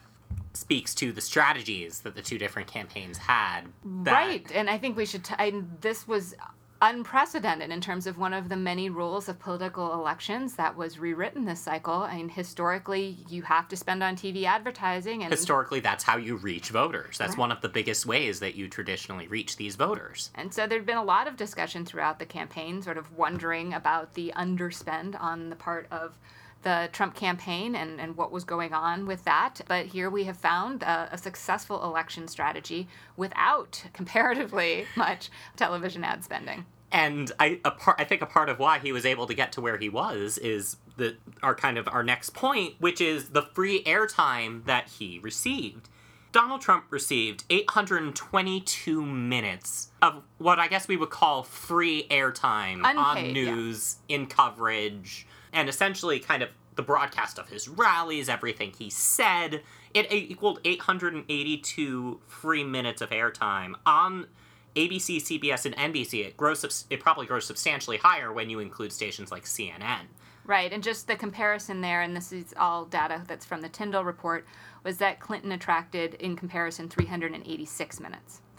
speaks 0.54 0.96
to 0.96 1.12
the 1.12 1.22
strategies 1.22 2.00
that 2.02 2.16
the 2.16 2.22
two 2.22 2.38
different 2.38 2.70
campaigns 2.70 3.18
had. 3.18 3.64
That, 4.04 4.12
Right, 4.14 4.52
and 4.54 4.70
I 4.70 4.78
think 4.78 4.96
we 4.96 5.06
should. 5.06 5.26
T- 5.26 5.36
I, 5.38 5.64
this 5.82 6.08
was 6.08 6.34
unprecedented 6.82 7.70
in 7.70 7.80
terms 7.80 8.08
of 8.08 8.18
one 8.18 8.34
of 8.34 8.50
the 8.50 8.56
many 8.56 8.90
rules 8.90 9.30
of 9.30 9.40
political 9.40 9.94
elections 9.94 10.56
that 10.56 10.76
was 10.76 10.98
rewritten 10.98 11.46
this 11.46 11.60
cycle. 11.60 11.94
I 11.94 12.18
mean, 12.18 12.30
historically, 12.30 13.18
you 13.30 13.44
have 13.44 13.68
to 13.70 13.76
spend 13.76 14.02
on 14.02 14.16
TV 14.16 14.46
advertising, 14.46 15.24
and 15.24 15.32
Historically, 15.32 15.80
that's 15.80 16.04
how 16.04 16.18
you 16.18 16.38
reach 16.38 16.70
voters. 16.70 17.18
That's 17.18 17.38
one 17.38 17.52
of 17.52 17.62
the 17.62 17.70
biggest 17.70 18.06
ways 18.06 18.40
that 18.40 18.56
you 18.56 18.68
traditionally 18.68 19.28
reach 19.28 19.58
these 19.58 19.76
voters. 19.76 20.32
And 20.36 20.54
so 20.54 20.66
there'd 20.66 20.86
been 20.86 20.98
a 20.98 21.04
lot 21.04 21.28
of 21.28 21.38
discussion 21.38 21.86
throughout 21.86 22.18
the 22.18 22.26
campaign, 22.26 22.82
sort 22.82 22.98
of 22.98 23.16
wondering 23.16 23.74
about 23.74 24.16
the 24.16 24.34
underspend 24.36 25.22
on 25.22 25.50
the 25.50 25.56
part 25.56 25.88
of 25.92 26.18
the 26.64 26.90
Trump 26.92 27.16
campaign 27.16 27.76
and, 27.76 28.00
and 28.00 28.16
what 28.18 28.32
was 28.32 28.44
going 28.44 28.74
on 28.74 29.06
with 29.06 29.24
that. 29.26 29.62
But 29.68 29.88
here 29.88 30.10
we 30.10 30.26
have 30.26 30.38
found 30.38 30.84
a, 30.84 31.10
a 31.12 31.18
successful 31.18 31.84
election 31.84 32.28
strategy 32.28 32.88
without 33.18 33.84
comparatively 33.94 34.86
much 34.96 35.30
television 35.56 36.04
ad 36.04 36.24
spending. 36.24 36.66
And 36.92 37.32
I, 37.40 37.60
a 37.64 37.72
part, 37.72 38.02
I 38.02 38.04
think 38.04 38.22
a 38.22 38.26
part 38.26 38.50
of 38.50 38.60
why 38.60 38.80
he 38.80 38.92
was 38.92 39.06
able 39.06 39.26
to 39.28 39.34
get 39.34 39.54
to 39.54 39.62
where 39.62 39.78
he 39.78 39.88
was 39.88 40.38
is 40.38 40.76
the 40.98 41.16
our 41.42 41.56
kind 41.56 41.78
of 41.78 41.88
our 41.88 42.04
next 42.04 42.32
point, 42.32 42.76
which 42.80 43.00
is 43.00 43.30
the 43.30 43.44
free 43.54 43.82
airtime 43.84 44.66
that 44.66 44.90
he 44.90 45.20
received. 45.20 45.88
Donald 46.32 46.62
Trump 46.62 46.86
received 46.90 47.44
822 47.50 49.06
minutes 49.06 49.90
of 50.02 50.24
what 50.38 50.60
I 50.60 50.68
guess 50.68 50.88
we 50.88 50.96
would 50.96 51.10
call 51.10 51.44
free 51.44 52.08
airtime 52.10 52.86
on 52.86 52.98
Unpaid, 52.98 53.36
yeah. 53.36 53.54
news, 53.54 53.98
in 54.08 54.28
coverage, 54.28 55.28
and 55.54 55.70
essentially 55.70 56.20
kind 56.20 56.44
of 56.44 56.50
the 56.76 56.82
broadcast 56.82 57.38
of 57.38 57.50
his 57.50 57.68
rallies, 57.68 58.30
everything 58.30 58.74
he 58.78 58.90
said. 58.90 59.62
It 59.94 60.12
equaled 60.12 60.60
882 60.64 62.22
free 62.28 62.64
minutes 62.64 63.02
of 63.02 63.10
airtime 63.10 63.74
on 63.86 64.28
ABC, 64.76 65.18
CBS, 65.18 65.66
and 65.66 65.76
NBC. 65.76 66.26
It 66.26 66.38
grows. 66.38 66.86
It 66.90 67.00
probably 67.00 67.26
grows 67.26 67.46
substantially 67.46 67.98
higher 67.98 68.32
when 68.32 68.50
you 68.50 68.60
include 68.60 68.94
stations 68.94 69.32
like 69.32 69.44
CNN. 69.44 70.08
Right, 70.44 70.74
and 70.74 70.82
just 70.82 71.08
the 71.08 71.16
comparison 71.16 71.82
there, 71.82 72.02
and 72.02 72.16
this 72.16 72.32
is 72.32 72.54
all 72.58 72.86
data 72.86 73.22
that's 73.28 73.46
from 73.46 73.62
the 73.62 73.70
Tyndall 73.70 74.04
report, 74.04 74.48
was 74.84 74.98
that 74.98 75.20
Clinton 75.20 75.52
attracted, 75.52 76.16
in 76.16 76.36
comparison, 76.36 76.90
386 76.90 78.00
minutes. 78.00 78.42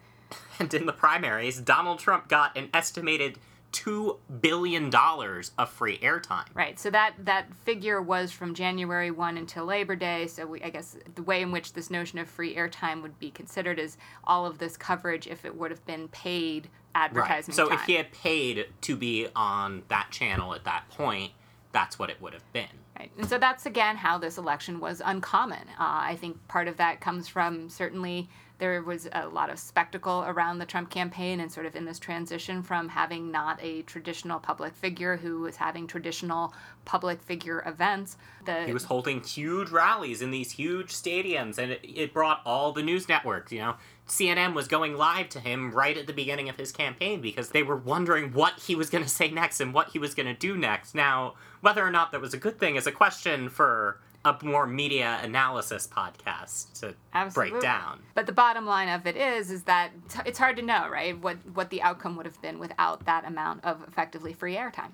And 0.59 0.73
in 0.73 0.87
the 0.87 0.93
primaries, 0.93 1.61
Donald 1.61 1.99
Trump 1.99 2.29
got 2.29 2.57
an 2.57 2.69
estimated 2.73 3.39
two 3.73 4.19
billion 4.41 4.91
dollars 4.91 5.51
of 5.59 5.71
free 5.71 5.99
airtime. 5.99 6.47
Right, 6.55 6.79
so 6.79 6.91
that 6.91 7.15
that 7.25 7.53
figure 7.65 8.01
was 8.01 8.31
from 8.31 8.55
January 8.55 9.11
1 9.11 9.39
until 9.39 9.65
Labor 9.65 9.97
Day. 9.97 10.27
So 10.27 10.47
we, 10.47 10.63
I 10.63 10.71
guess 10.71 10.97
the 11.15 11.23
way 11.23 11.43
in 11.43 11.51
which 11.51 11.73
this 11.73 11.91
notion 11.91 12.19
of 12.19 12.29
free 12.29 12.55
airtime 12.55 13.03
would 13.03 13.19
be 13.19 13.31
considered 13.31 13.79
is 13.79 13.97
all 14.25 14.47
of 14.47 14.59
this 14.59 14.77
coverage 14.77 15.27
if 15.27 15.45
it 15.45 15.57
would 15.57 15.71
have 15.71 15.85
been 15.87 16.09
paid 16.09 16.69
advertising 16.95 17.53
Right. 17.53 17.57
So 17.57 17.69
time. 17.69 17.79
if 17.79 17.85
he 17.85 17.95
had 17.95 18.13
paid 18.13 18.67
to 18.83 18.97
be 18.97 19.27
on 19.35 19.83
that 19.89 20.09
channel 20.11 20.55
at 20.55 20.65
that 20.65 20.89
point, 20.91 21.33
that's 21.73 21.99
what 21.99 22.11
it 22.11 22.21
would 22.21 22.35
have 22.35 22.53
been. 22.53 22.67
Right. 22.99 23.11
And 23.17 23.29
so 23.29 23.39
that's 23.39 23.65
again 23.67 23.97
how 23.97 24.19
this 24.19 24.37
election 24.37 24.79
was 24.79 25.01
uncommon. 25.05 25.63
Uh, 25.71 25.75
I 25.79 26.17
think 26.21 26.47
part 26.49 26.69
of 26.69 26.77
that 26.77 27.01
comes 27.01 27.27
from 27.29 27.69
certainly 27.71 28.29
there 28.63 28.81
was 28.81 29.09
a 29.13 29.27
lot 29.27 29.51
of 29.51 29.59
spectacle 29.59 30.23
around 30.25 30.59
the 30.59 30.65
Trump 30.65 30.89
campaign 30.89 31.41
and 31.41 31.51
sort 31.51 31.67
of 31.67 31.75
in 31.75 31.85
this 31.85 31.99
transition 31.99 32.63
from 32.63 32.89
having 32.89 33.29
not 33.29 33.59
a 33.61 33.83
traditional 33.83 34.39
public 34.39 34.73
figure 34.73 35.17
who 35.17 35.41
was 35.41 35.57
having 35.57 35.85
traditional 35.85 36.55
public 36.85 37.21
figure 37.21 37.65
events. 37.67 38.17
The, 38.45 38.65
He 38.65 38.73
was 38.73 38.85
holding 38.85 39.21
huge 39.21 39.71
rallies 39.71 40.23
in 40.23 40.31
these 40.31 40.53
huge 40.53 40.93
stadiums, 40.93 41.59
and 41.59 41.73
it, 41.73 41.81
it 41.83 42.15
brought 42.15 42.41
all 42.47 42.71
the 42.71 42.85
news 42.85 43.09
networks. 43.09 43.51
You 43.51 43.59
know, 43.59 43.75
CNN 44.07 44.55
was 44.55 44.69
going 44.69 44.97
live 44.97 45.29
to 45.31 45.41
him 45.41 45.73
right 45.73 45.99
at 45.99 46.07
the 46.07 46.13
beginning 46.13 46.49
of 46.49 46.55
his 46.55 46.71
campaign 46.71 47.21
because 47.21 47.49
they 47.49 47.65
were 47.65 47.77
wondering 47.77 48.33
what 48.33 48.61
he 48.61 48.77
was 48.77 48.91
going 48.91 49.03
to 49.03 49.11
say 49.11 49.29
next 49.29 49.61
and 49.61 49.75
what 49.75 49.89
he 49.89 49.99
was 49.99 50.15
going 50.15 50.27
to 50.27 50.35
do 50.35 50.57
next. 50.57 50.95
Now, 50.95 51.35
whether 51.63 51.85
or 51.85 51.91
not 51.91 52.13
that 52.13 52.21
was 52.21 52.33
a 52.33 52.39
good 52.39 52.61
thing 52.61 52.77
is 52.77 52.87
a 52.87 52.93
question 52.93 53.49
for 53.49 53.99
a 54.25 54.37
more 54.43 54.67
media 54.67 55.19
analysis 55.23 55.89
podcast 55.89 56.81
to 56.81 56.95
Absolutely. 57.13 57.51
break 57.51 57.63
down. 57.63 58.01
But 58.15 58.27
the 58.27 58.33
bottom 58.33 58.67
line 58.67 58.89
of 58.89 59.07
it 59.07 59.17
is, 59.17 59.51
is 59.51 59.65
that 59.65 59.91
t- 60.09 60.21
it's 60.27 60.39
hard 60.39 60.57
to 60.57 60.63
know, 60.63 60.89
right? 60.89 61.21
What 61.21 61.39
what 61.55 61.71
the 61.71 61.83
outcome 61.83 62.17
would 62.17 62.27
have 62.27 62.41
been 62.41 62.59
without 62.59 63.05
that 63.07 63.25
amount 63.27 63.65
of 63.65 63.83
effectively 63.89 64.33
free 64.33 64.55
airtime. 64.55 64.93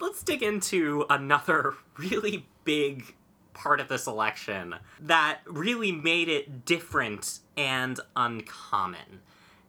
Let's 0.00 0.22
dig 0.22 0.42
into 0.42 1.06
another 1.08 1.74
really 1.96 2.46
big 2.64 3.14
part 3.54 3.80
of 3.80 3.88
this 3.88 4.06
election 4.06 4.74
that 5.00 5.38
really 5.46 5.90
made 5.92 6.28
it 6.28 6.64
different 6.64 7.40
and 7.56 7.98
uncommon. 8.14 9.20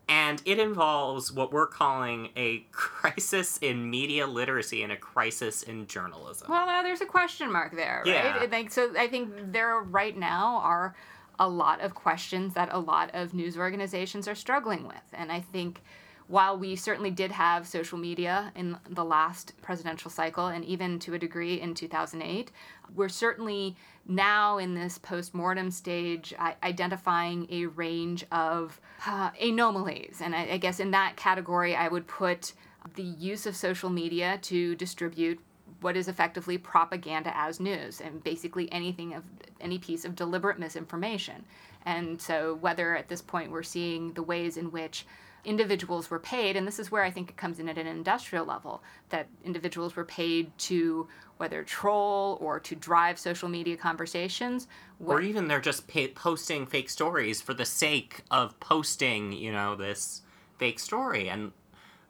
And 0.09 0.41
it 0.45 0.57
involves 0.57 1.31
what 1.31 1.51
we're 1.51 1.67
calling 1.67 2.29
a 2.35 2.65
crisis 2.71 3.57
in 3.61 3.89
media 3.89 4.25
literacy 4.25 4.83
and 4.83 4.91
a 4.91 4.97
crisis 4.97 5.63
in 5.63 5.87
journalism. 5.87 6.47
Well, 6.49 6.65
now 6.65 6.81
there's 6.81 7.01
a 7.01 7.05
question 7.05 7.51
mark 7.51 7.75
there, 7.75 8.03
right? 8.05 8.49
Yeah. 8.51 8.67
So 8.69 8.93
I 8.97 9.07
think 9.07 9.51
there 9.51 9.77
right 9.79 10.17
now 10.17 10.61
are 10.63 10.95
a 11.39 11.47
lot 11.47 11.81
of 11.81 11.93
questions 11.93 12.53
that 12.53 12.69
a 12.71 12.79
lot 12.79 13.11
of 13.13 13.33
news 13.33 13.57
organizations 13.57 14.27
are 14.27 14.35
struggling 14.35 14.87
with, 14.87 15.03
and 15.13 15.31
I 15.31 15.41
think. 15.41 15.81
While 16.29 16.57
we 16.57 16.75
certainly 16.75 17.09
did 17.09 17.31
have 17.31 17.65
social 17.65 17.97
media 17.97 18.51
in 18.53 18.77
the 18.89 19.05
last 19.05 19.53
presidential 19.61 20.11
cycle, 20.11 20.47
and 20.47 20.65
even 20.65 20.99
to 20.99 21.13
a 21.13 21.17
degree 21.17 21.61
in 21.61 21.73
2008, 21.73 22.51
we're 22.93 23.07
certainly 23.07 23.77
now 24.07 24.57
in 24.57 24.73
this 24.73 24.97
post-mortem 24.97 25.69
stage 25.71 26.33
identifying 26.63 27.47
a 27.49 27.65
range 27.67 28.25
of 28.31 28.79
uh, 29.05 29.31
anomalies. 29.41 30.21
And 30.23 30.35
I, 30.35 30.53
I 30.53 30.57
guess 30.57 30.79
in 30.79 30.91
that 30.91 31.15
category, 31.17 31.75
I 31.75 31.87
would 31.87 32.07
put 32.07 32.53
the 32.95 33.03
use 33.03 33.45
of 33.45 33.55
social 33.55 33.89
media 33.89 34.39
to 34.43 34.75
distribute 34.75 35.39
what 35.81 35.97
is 35.97 36.07
effectively 36.07 36.57
propaganda 36.57 37.31
as 37.35 37.59
news 37.59 38.01
and 38.01 38.23
basically 38.23 38.71
anything 38.71 39.13
of 39.13 39.23
any 39.61 39.77
piece 39.77 40.05
of 40.05 40.15
deliberate 40.15 40.57
misinformation. 40.57 41.43
And 41.85 42.21
so 42.21 42.55
whether 42.55 42.95
at 42.95 43.07
this 43.07 43.21
point 43.21 43.51
we're 43.51 43.63
seeing 43.63 44.13
the 44.13 44.23
ways 44.23 44.57
in 44.57 44.71
which 44.71 45.05
individuals 45.47 46.09
were 46.09 46.19
paid, 46.19 46.57
and 46.57 46.67
this 46.67 46.77
is 46.77 46.91
where 46.91 47.03
I 47.03 47.09
think 47.09 47.29
it 47.29 47.37
comes 47.37 47.57
in 47.57 47.69
at 47.69 47.77
an 47.77 47.87
industrial 47.87 48.45
level, 48.45 48.83
that 49.09 49.27
individuals 49.45 49.95
were 49.95 50.03
paid 50.03 50.55
to 50.59 51.07
whether 51.37 51.63
troll 51.63 52.37
or 52.41 52.59
to 52.59 52.75
drive 52.75 53.17
social 53.17 53.47
media 53.47 53.77
conversations. 53.77 54.67
or 55.03 55.21
even 55.21 55.47
they're 55.47 55.61
just 55.61 55.87
pa- 55.87 56.07
posting 56.13 56.65
fake 56.65 56.89
stories 56.89 57.41
for 57.41 57.53
the 57.53 57.65
sake 57.65 58.23
of 58.29 58.59
posting, 58.59 59.31
you 59.31 59.51
know, 59.51 59.75
this 59.75 60.21
fake 60.57 60.79
story. 60.79 61.29
And 61.29 61.53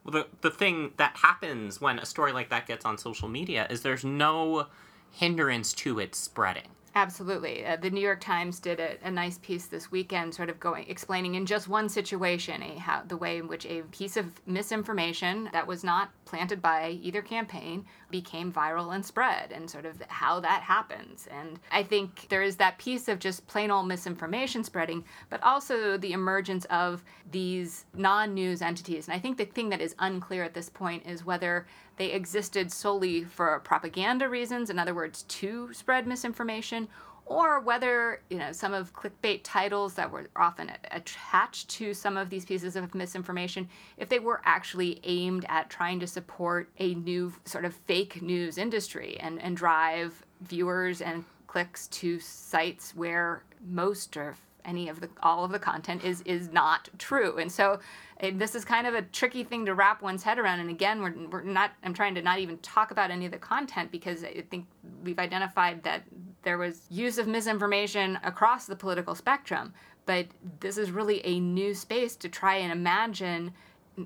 the 0.04 0.26
the 0.40 0.50
thing 0.50 0.92
that 0.96 1.16
happens 1.16 1.80
when 1.80 1.98
a 1.98 2.06
story 2.06 2.32
like 2.32 2.48
that 2.48 2.66
gets 2.66 2.84
on 2.84 2.98
social 2.98 3.28
media 3.28 3.66
is 3.70 3.82
there's 3.82 4.04
no 4.04 4.66
hindrance 5.12 5.72
to 5.74 6.00
it 6.00 6.14
spreading. 6.14 6.68
Absolutely. 6.94 7.64
Uh, 7.64 7.76
the 7.76 7.90
New 7.90 8.00
York 8.00 8.20
Times 8.20 8.58
did 8.58 8.80
a, 8.80 8.96
a 9.04 9.10
nice 9.10 9.38
piece 9.38 9.66
this 9.66 9.90
weekend, 9.90 10.34
sort 10.34 10.50
of 10.50 10.58
going 10.58 10.86
explaining 10.88 11.34
in 11.34 11.46
just 11.46 11.68
one 11.68 11.88
situation 11.88 12.62
a, 12.62 12.78
how 12.78 13.02
the 13.06 13.16
way 13.16 13.38
in 13.38 13.46
which 13.46 13.66
a 13.66 13.82
piece 13.82 14.16
of 14.16 14.26
misinformation 14.46 15.48
that 15.52 15.66
was 15.66 15.84
not 15.84 16.10
planted 16.24 16.60
by 16.60 16.98
either 17.02 17.22
campaign 17.22 17.84
became 18.10 18.52
viral 18.52 18.94
and 18.94 19.04
spread, 19.04 19.52
and 19.52 19.70
sort 19.70 19.86
of 19.86 20.02
how 20.08 20.40
that 20.40 20.62
happens. 20.62 21.28
And 21.30 21.60
I 21.70 21.82
think 21.82 22.26
there 22.30 22.42
is 22.42 22.56
that 22.56 22.78
piece 22.78 23.06
of 23.08 23.18
just 23.18 23.46
plain 23.46 23.70
old 23.70 23.86
misinformation 23.86 24.64
spreading, 24.64 25.04
but 25.30 25.42
also 25.42 25.98
the 25.98 26.12
emergence 26.12 26.64
of 26.66 27.04
these 27.30 27.84
non-news 27.94 28.62
entities. 28.62 29.08
And 29.08 29.14
I 29.14 29.20
think 29.20 29.36
the 29.36 29.44
thing 29.44 29.68
that 29.68 29.80
is 29.80 29.94
unclear 29.98 30.42
at 30.42 30.54
this 30.54 30.68
point 30.68 31.06
is 31.06 31.24
whether 31.24 31.66
they 31.98 32.12
existed 32.12 32.72
solely 32.72 33.24
for 33.24 33.58
propaganda 33.60 34.28
reasons, 34.28 34.70
in 34.70 34.78
other 34.78 34.94
words, 34.94 35.24
to 35.24 35.72
spread 35.72 36.06
misinformation, 36.06 36.88
or 37.26 37.60
whether 37.60 38.22
you 38.30 38.38
know 38.38 38.52
some 38.52 38.72
of 38.72 38.94
clickbait 38.94 39.40
titles 39.42 39.94
that 39.94 40.10
were 40.10 40.28
often 40.34 40.72
attached 40.90 41.68
to 41.68 41.92
some 41.92 42.16
of 42.16 42.30
these 42.30 42.44
pieces 42.44 42.76
of 42.76 42.94
misinformation, 42.94 43.68
if 43.98 44.08
they 44.08 44.18
were 44.18 44.40
actually 44.44 45.00
aimed 45.04 45.44
at 45.48 45.68
trying 45.68 46.00
to 46.00 46.06
support 46.06 46.70
a 46.78 46.94
new 46.94 47.32
sort 47.44 47.64
of 47.64 47.74
fake 47.74 48.22
news 48.22 48.56
industry 48.56 49.18
and, 49.20 49.40
and 49.42 49.56
drive 49.56 50.24
viewers 50.40 51.02
and 51.02 51.24
clicks 51.46 51.88
to 51.88 52.18
sites 52.20 52.94
where 52.94 53.42
most 53.66 54.16
or 54.16 54.36
any 54.68 54.88
of 54.88 55.00
the 55.00 55.08
all 55.22 55.44
of 55.44 55.50
the 55.50 55.58
content 55.58 56.04
is 56.04 56.20
is 56.22 56.52
not 56.52 56.88
true. 56.98 57.38
And 57.38 57.50
so 57.50 57.80
and 58.18 58.40
this 58.40 58.54
is 58.54 58.64
kind 58.64 58.86
of 58.86 58.94
a 58.94 59.02
tricky 59.02 59.44
thing 59.44 59.64
to 59.66 59.74
wrap 59.74 60.02
one's 60.02 60.22
head 60.22 60.38
around. 60.38 60.60
And 60.60 60.70
again 60.70 61.00
we're, 61.02 61.14
we're 61.30 61.42
not 61.42 61.72
i'm 61.82 61.94
trying 61.94 62.14
to 62.14 62.22
not 62.22 62.38
even 62.38 62.58
talk 62.58 62.90
about 62.90 63.10
any 63.10 63.26
of 63.26 63.32
the 63.32 63.38
content 63.38 63.90
because 63.90 64.22
i 64.24 64.44
think 64.50 64.66
we've 65.02 65.18
identified 65.18 65.82
that 65.84 66.02
there 66.42 66.58
was 66.58 66.82
use 66.90 67.18
of 67.18 67.26
misinformation 67.26 68.18
across 68.22 68.66
the 68.66 68.76
political 68.76 69.14
spectrum. 69.14 69.72
But 70.06 70.28
this 70.60 70.78
is 70.78 70.90
really 70.90 71.24
a 71.26 71.38
new 71.40 71.74
space 71.74 72.16
to 72.16 72.28
try 72.28 72.56
and 72.56 72.72
imagine 72.72 73.52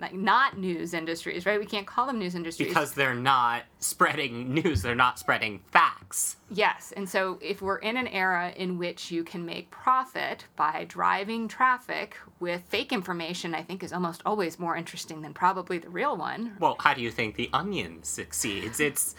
like, 0.01 0.15
not 0.15 0.59
news 0.59 0.95
industries, 0.95 1.45
right? 1.47 1.59
We 1.59 1.67
can't 1.67 1.87
call 1.87 2.07
them 2.07 2.19
news 2.19 2.35
industries 2.35 2.69
because 2.69 2.93
they're 2.95 3.15
not 3.15 3.63
spreading 3.81 4.55
news, 4.55 4.83
they're 4.83 4.95
not 4.95 5.19
spreading 5.19 5.61
facts. 5.71 6.37
Yes, 6.51 6.93
and 6.97 7.09
so 7.09 7.39
if 7.41 7.63
we're 7.63 7.79
in 7.79 7.97
an 7.97 8.07
era 8.09 8.53
in 8.57 8.79
which 8.79 9.11
you 9.11 9.25
can 9.25 9.45
make 9.45 9.71
profit 9.71 10.45
by 10.57 10.85
driving 10.89 11.49
traffic 11.49 12.17
with 12.41 12.63
fake 12.69 12.93
information, 12.93 13.55
I 13.55 13.63
think 13.63 13.83
is 13.83 13.93
almost 13.93 14.23
always 14.27 14.59
more 14.59 14.77
interesting 14.77 15.23
than 15.23 15.35
probably 15.35 15.79
the 15.79 15.89
real 15.91 16.17
one. 16.17 16.57
Well, 16.59 16.77
how 16.81 16.95
do 16.95 17.01
you 17.01 17.11
think 17.11 17.37
the 17.37 17.51
Onion 17.53 18.03
succeeds? 18.03 18.81
It's 18.81 19.15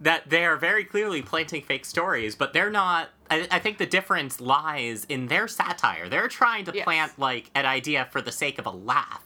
that 0.00 0.28
they 0.28 0.44
are 0.44 0.56
very 0.56 0.84
clearly 0.84 1.22
planting 1.22 1.62
fake 1.62 1.84
stories, 1.84 2.34
but 2.34 2.52
they're 2.52 2.70
not. 2.70 3.10
I, 3.30 3.46
I 3.50 3.58
think 3.60 3.78
the 3.78 3.86
difference 3.86 4.40
lies 4.40 5.06
in 5.08 5.28
their 5.28 5.46
satire. 5.46 6.08
They're 6.08 6.26
trying 6.28 6.64
to 6.64 6.72
Yes. 6.74 6.84
plant 6.84 7.18
like 7.18 7.50
an 7.54 7.64
idea 7.64 8.08
for 8.10 8.20
the 8.20 8.32
sake 8.32 8.58
of 8.58 8.66
a 8.66 8.70
laugh, 8.70 9.22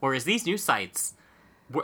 whereas 0.00 0.24
these 0.24 0.46
news 0.46 0.62
sites, 0.62 1.14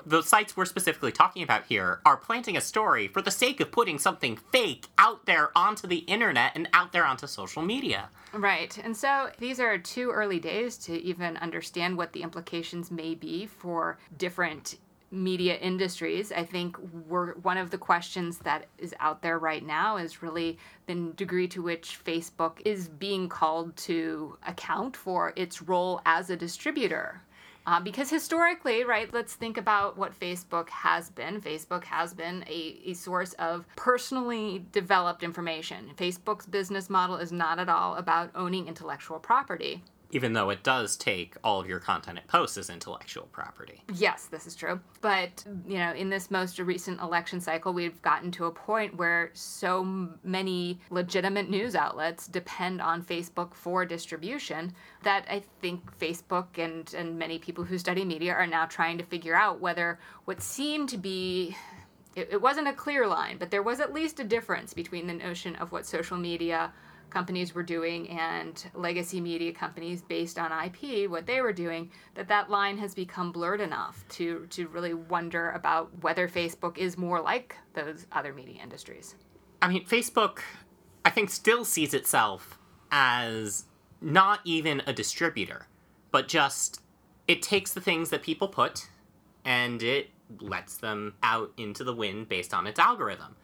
the 0.04 0.23
sites 0.23 0.56
we're 0.56 0.64
specifically 0.64 1.12
talking 1.12 1.42
about 1.44 1.66
here, 1.66 2.00
are 2.04 2.16
planting 2.16 2.56
a 2.56 2.61
story 2.61 3.06
for 3.06 3.23
the 3.23 3.30
sake 3.30 3.61
of 3.61 3.70
putting 3.70 3.99
something 3.99 4.37
fake 4.50 4.88
out 4.99 5.26
there 5.26 5.56
onto 5.56 5.87
the 5.87 5.99
internet 5.99 6.52
and 6.56 6.68
out 6.73 6.92
there 6.92 7.04
onto 7.04 7.26
social 7.26 7.62
media. 7.62 8.08
Right, 8.32 8.76
and 8.82 8.96
so 8.96 9.30
these 9.38 9.61
are 9.61 9.78
too 9.78 10.11
early 10.11 10.40
days 10.40 10.76
to 10.78 11.00
even 11.00 11.37
understand 11.37 11.96
what 11.96 12.12
the 12.12 12.23
implications 12.23 12.90
may 12.90 13.14
be 13.14 13.46
for 13.46 13.99
different 14.18 14.76
media 15.12 15.56
industries. 15.58 16.32
I 16.32 16.44
think 16.44 16.76
we're, 17.08 17.35
one 17.35 17.56
of 17.56 17.70
the 17.70 17.78
questions 17.78 18.38
that 18.38 18.66
is 18.78 18.92
out 18.99 19.23
there 19.23 19.38
right 19.38 19.64
now 19.64 19.96
is 19.99 20.20
really 20.20 20.58
the 20.87 21.12
degree 21.14 21.46
to 21.49 21.62
which 21.62 22.00
Facebook 22.04 22.61
is 22.64 22.88
being 22.88 23.28
called 23.28 23.76
to 23.76 24.37
account 24.46 24.96
for 24.96 25.32
its 25.37 25.62
role 25.62 26.02
as 26.04 26.28
a 26.28 26.37
distributor. 26.37 27.23
Uh, 27.66 27.80
because 27.80 28.08
historically, 28.08 28.85
right, 28.85 29.12
let's 29.12 29.35
think 29.35 29.58
about 29.58 29.99
what 29.99 30.18
Facebook 30.18 30.68
has 30.68 31.11
been. 31.11 31.40
Facebook 31.40 31.82
has 31.82 32.14
been 32.14 32.44
a, 32.46 32.78
a 32.87 32.94
source 32.94 33.32
of 33.35 33.66
personally 33.75 34.64
developed 34.70 35.25
information. 35.25 35.90
Facebook's 35.96 36.46
business 36.46 36.88
model 36.88 37.16
is 37.16 37.32
not 37.32 37.58
at 37.58 37.68
all 37.68 37.96
about 37.96 38.30
owning 38.37 38.68
intellectual 38.68 39.18
property. 39.18 39.82
Even 40.12 40.32
though 40.34 40.50
it 40.50 40.62
does 40.62 40.96
take 40.96 41.34
all 41.42 41.60
of 41.60 41.68
your 41.68 41.80
content 41.80 42.18
it 42.18 42.26
posts 42.28 42.56
as 42.56 42.70
intellectual 42.70 43.26
property. 43.32 43.82
Yes, 43.94 44.26
this 44.26 44.46
is 44.46 44.54
true. 44.54 44.80
But, 45.00 45.44
you 45.66 45.78
know, 45.78 45.92
in 45.92 46.10
this 46.10 46.30
most 46.30 46.58
recent 46.58 47.00
election 47.00 47.40
cycle, 47.40 47.72
we've 47.72 48.00
gotten 48.02 48.30
to 48.32 48.44
a 48.44 48.50
point 48.50 48.96
where 48.96 49.30
so 49.34 50.08
many 50.22 50.80
legitimate 50.90 51.50
news 51.50 51.75
outlets 51.75 52.28
depend 52.28 52.80
on 52.80 53.02
Facebook 53.02 53.54
for 53.54 53.84
distribution 53.84 54.72
that 55.02 55.26
I 55.28 55.42
think 55.60 55.98
Facebook 55.98 56.58
and, 56.58 56.92
and 56.94 57.18
many 57.18 57.38
people 57.38 57.64
who 57.64 57.76
study 57.76 58.04
media 58.04 58.32
are 58.32 58.46
now 58.46 58.66
trying 58.66 58.98
to 58.98 59.04
figure 59.04 59.34
out 59.34 59.60
whether 59.60 59.98
what 60.25 60.40
seemed 60.40 60.88
to 60.90 60.98
be. 60.98 61.56
It, 62.14 62.28
it 62.32 62.40
wasn't 62.40 62.68
a 62.68 62.72
clear 62.72 63.06
line, 63.06 63.36
but 63.38 63.50
there 63.50 63.62
was 63.62 63.78
at 63.78 63.92
least 63.92 64.20
a 64.20 64.25
difference 64.25 64.72
between 64.72 65.06
the 65.06 65.12
notion 65.12 65.54
of 65.56 65.70
what 65.72 65.84
social 65.84 66.16
media 66.16 66.72
companies 67.10 67.54
were 67.54 67.62
doing 67.62 68.08
and 68.10 68.66
legacy 68.75 69.20
media 69.20 69.52
companies 69.52 70.02
based 70.02 70.38
on 70.38 70.52
IP 70.52 71.08
what 71.10 71.26
they 71.26 71.40
were 71.40 71.52
doing 71.52 71.90
that 72.14 72.28
that 72.28 72.50
line 72.50 72.78
has 72.78 72.94
become 72.94 73.32
blurred 73.32 73.60
enough 73.60 74.04
to 74.08 74.46
to 74.50 74.66
really 74.68 74.94
wonder 74.94 75.50
about 75.50 75.90
whether 76.02 76.28
Facebook 76.28 76.78
is 76.78 76.98
more 76.98 77.20
like 77.20 77.56
those 77.75 78.06
other 78.12 78.32
media 78.32 78.62
industries. 78.62 79.14
I 79.62 79.68
mean, 79.68 79.86
Facebook, 79.86 80.40
I 81.04 81.10
think, 81.10 81.30
still 81.30 81.64
sees 81.64 81.94
itself 81.94 82.58
as 82.90 83.64
not 84.00 84.40
even 84.44 84.82
a 84.86 84.92
distributor, 84.92 85.66
but 86.10 86.28
just 86.28 86.82
it 87.26 87.42
takes 87.42 87.72
the 87.72 87.80
things 87.80 88.10
that 88.10 88.22
people 88.22 88.48
put 88.48 88.88
and 89.44 89.82
it 89.82 90.10
lets 90.40 90.76
them 90.76 91.14
out 91.22 91.52
into 91.56 91.84
the 91.84 91.94
wind 91.94 92.28
based 92.28 92.52
on 92.52 92.66
its 92.66 92.78
algorithm. 92.78 93.36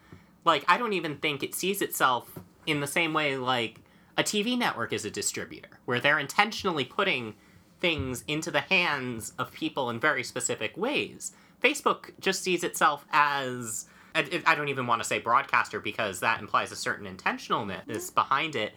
Like, 0.45 0.65
I 0.67 0.77
don't 0.77 0.93
even 0.93 1.17
think 1.17 1.41
it 1.41 1.55
sees 1.55 1.81
itself 1.81 2.39
in 2.65 2.79
the 2.79 2.87
same 2.87 3.13
way 3.13 3.37
like 3.37 3.79
a 4.17 4.23
TV 4.23 4.57
network 4.57 4.93
is 4.93 5.05
a 5.05 5.11
distributor, 5.11 5.79
where 5.85 5.99
they're 5.99 6.19
intentionally 6.19 6.85
putting 6.85 7.35
things 7.79 8.23
into 8.27 8.51
the 8.51 8.61
hands 8.61 9.33
of 9.37 9.51
people 9.51 9.89
in 9.89 9.99
very 9.99 10.23
specific 10.23 10.77
ways. 10.77 11.33
Facebook 11.61 12.11
just 12.19 12.41
sees 12.43 12.63
itself 12.63 13.05
as 13.11 13.87
I, 14.15 14.55
don't 14.55 14.69
even 14.69 14.85
want 14.85 15.01
to 15.01 15.07
say 15.07 15.19
broadcaster 15.19 15.79
because 15.79 16.19
that 16.19 16.39
implies 16.39 16.71
a 16.71 16.75
certain 16.75 17.07
intentionalness 17.07 17.85
mm-hmm. 17.85 18.13
behind 18.13 18.55
it. 18.55 18.73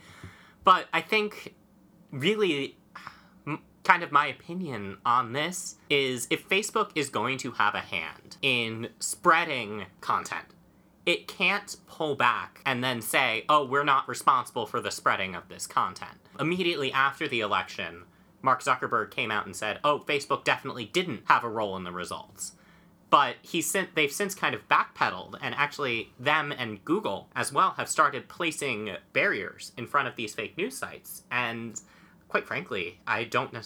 But 0.65 0.87
I 0.93 1.03
think 1.03 1.55
really 2.11 2.77
kind 3.85 4.03
of 4.03 4.11
my 4.11 4.27
opinion 4.27 4.97
on 5.07 5.33
this 5.33 5.77
is 5.89 6.27
if 6.31 6.49
Facebook 6.49 6.91
is 6.95 7.09
going 7.09 7.39
to 7.39 7.53
have 7.53 7.75
a 7.75 7.81
hand 7.81 8.37
in 8.43 8.89
spreading 8.99 9.87
content, 10.01 10.47
it 11.07 11.29
can't 11.29 11.77
pull 11.87 12.17
back 12.17 12.61
and 12.67 12.83
then 12.83 13.01
say, 13.01 13.45
oh, 13.49 13.65
we're 13.65 13.85
not 13.85 14.09
responsible 14.09 14.67
for 14.67 14.81
the 14.81 14.91
spreading 14.91 15.37
of 15.37 15.49
this 15.49 15.67
content. 15.67 16.19
Immediately 16.39 16.93
after 16.93 17.29
the 17.29 17.41
election, 17.41 18.03
Mark 18.43 18.63
Zuckerberg 18.63 19.13
came 19.13 19.31
out 19.31 19.47
and 19.47 19.55
said, 19.55 19.79
oh, 19.85 20.01
Facebook 20.01 20.45
definitely 20.45 20.85
didn't 20.85 21.23
have 21.27 21.45
a 21.45 21.49
role 21.49 21.77
in 21.77 21.85
the 21.85 21.93
results. 21.93 22.53
But 23.09 23.37
he 23.41 23.63
sent, 23.63 23.95
they've 23.95 24.11
since 24.11 24.35
kind 24.35 24.53
of 24.53 24.69
backpedaled, 24.69 25.37
and 25.41 25.55
actually, 25.55 26.13
them 26.19 26.53
and 26.53 26.85
Google 26.85 27.29
as 27.37 27.53
well 27.53 27.71
have 27.77 27.89
started 27.89 28.29
placing 28.29 28.97
barriers 29.13 29.71
in 29.77 29.87
front 29.87 30.09
of 30.09 30.17
these 30.17 30.35
fake 30.35 30.59
news 30.59 30.77
sites. 30.77 31.23
And 31.31 31.81
quite 32.29 32.47
frankly, 32.47 32.99
I 33.07 33.23
don't 33.23 33.53
know. 33.53 33.61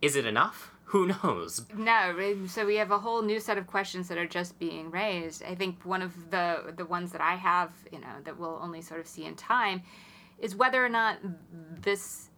Is 0.00 0.14
it 0.14 0.26
enough? 0.26 0.70
Who 0.86 1.06
knows? 1.06 1.64
No, 1.74 2.14
so 2.46 2.66
we 2.66 2.76
have 2.76 2.90
a 2.90 2.98
whole 2.98 3.22
new 3.22 3.40
set 3.40 3.58
of 3.58 3.66
questions 3.66 4.08
that 4.08 4.18
are 4.18 4.26
just 4.26 4.58
being 4.58 4.90
raised. 4.90 5.42
I 5.42 5.54
think 5.54 5.84
one 5.84 6.02
of 6.02 6.30
the 6.30 6.74
the 6.76 6.84
ones 6.84 7.10
that 7.12 7.20
I 7.20 7.34
have, 7.34 7.72
you 7.90 8.00
know, 8.00 8.20
that 8.24 8.38
we'll 8.38 8.60
only 8.62 8.80
sort 8.80 9.00
of 9.00 9.06
see 9.06 9.24
in 9.24 9.34
time, 9.34 9.82
is 10.38 10.54
whether 10.54 10.84
or 10.84 10.88
not 10.88 11.18
this 11.80 12.28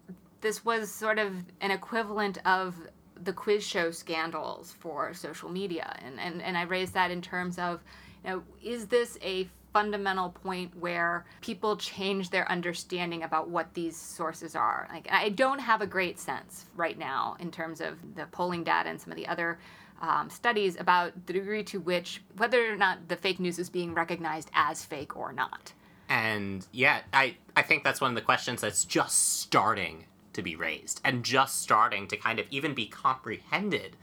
this 0.40 0.64
was 0.64 0.90
sort 0.90 1.18
of 1.18 1.32
an 1.60 1.70
equivalent 1.70 2.38
of 2.46 2.74
the 3.22 3.32
quiz 3.32 3.66
show 3.66 3.90
scandals 3.90 4.74
for 4.78 5.12
social 5.12 5.50
media, 5.50 5.98
and 6.02 6.20
and 6.20 6.40
and 6.40 6.56
I 6.56 6.62
raise 6.62 6.92
that 6.92 7.10
in 7.10 7.20
terms 7.20 7.58
of, 7.58 7.82
you 8.24 8.30
know, 8.30 8.42
is 8.62 8.86
this 8.86 9.18
a 9.22 9.48
fundamental 9.76 10.30
point 10.30 10.74
where 10.78 11.26
people 11.42 11.76
change 11.76 12.30
their 12.30 12.50
understanding 12.50 13.24
about 13.24 13.50
what 13.50 13.74
these 13.74 13.94
sources 13.94 14.56
are. 14.56 14.88
Like 14.90 15.06
I 15.10 15.28
don't 15.28 15.58
have 15.58 15.82
a 15.82 15.86
great 15.86 16.18
sense 16.18 16.64
right 16.76 16.98
now 16.98 17.36
in 17.40 17.50
terms 17.50 17.82
of 17.82 17.98
the 18.14 18.24
polling 18.32 18.64
data 18.64 18.88
and 18.88 18.98
some 18.98 19.12
of 19.12 19.18
the 19.18 19.26
other 19.26 19.58
um, 20.00 20.30
studies 20.30 20.80
about 20.80 21.26
the 21.26 21.34
degree 21.34 21.62
to 21.64 21.78
which 21.78 22.22
whether 22.38 22.72
or 22.72 22.76
not 22.76 23.06
the 23.08 23.16
fake 23.16 23.38
news 23.38 23.58
is 23.58 23.68
being 23.68 23.92
recognized 23.92 24.50
as 24.54 24.82
fake 24.82 25.14
or 25.14 25.30
not. 25.34 25.74
And 26.08 26.66
yeah, 26.72 27.00
I, 27.12 27.36
I 27.54 27.60
think 27.60 27.84
that's 27.84 28.00
one 28.00 28.12
of 28.12 28.14
the 28.14 28.22
questions 28.22 28.62
that's 28.62 28.86
just 28.86 29.40
starting 29.40 30.06
to 30.32 30.40
be 30.40 30.56
raised 30.56 31.02
and 31.04 31.22
just 31.22 31.60
starting 31.60 32.08
to 32.08 32.16
kind 32.16 32.38
of 32.38 32.46
even 32.50 32.72
be 32.72 32.86
comprehended. 32.86 33.98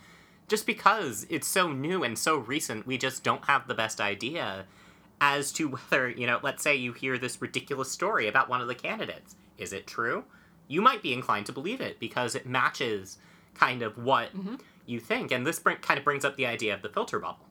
Just 0.47 0.67
because 0.67 1.25
it's 1.31 1.47
so 1.47 1.71
new 1.71 2.03
and 2.03 2.15
so 2.15 2.37
recent, 2.37 2.85
we 2.85 2.99
just 2.99 3.23
don't 3.23 3.45
have 3.45 3.67
the 3.67 3.73
best 3.73 3.99
idea 3.99 4.65
as 5.23 5.53
to 5.53 5.69
whether, 5.69 6.09
you 6.09 6.27
know, 6.27 6.37
let's 6.43 6.61
say 6.61 6.75
you 6.75 6.91
hear 6.91 7.17
this 7.17 7.41
ridiculous 7.41 7.89
story 7.89 8.27
about 8.27 8.49
one 8.49 8.59
of 8.59 8.67
the 8.67 8.75
candidates. 8.75 9.37
Is 9.57 9.71
it 9.71 9.87
true? 9.87 10.25
You 10.67 10.81
might 10.81 11.01
be 11.01 11.13
inclined 11.13 11.45
to 11.45 11.53
believe 11.53 11.79
it 11.79 11.97
because 11.97 12.35
it 12.35 12.45
matches 12.45 13.19
kind 13.53 13.83
of 13.83 13.97
what 13.97 14.35
mm-hmm. 14.35 14.55
you 14.85 14.99
think. 14.99 15.31
And 15.31 15.47
this 15.47 15.59
bring, 15.59 15.77
kind 15.77 15.97
of 15.97 16.03
brings 16.03 16.25
up 16.25 16.35
the 16.35 16.45
idea 16.45 16.73
of 16.73 16.81
the 16.81 16.89
filter 16.89 17.19
bubble 17.19 17.45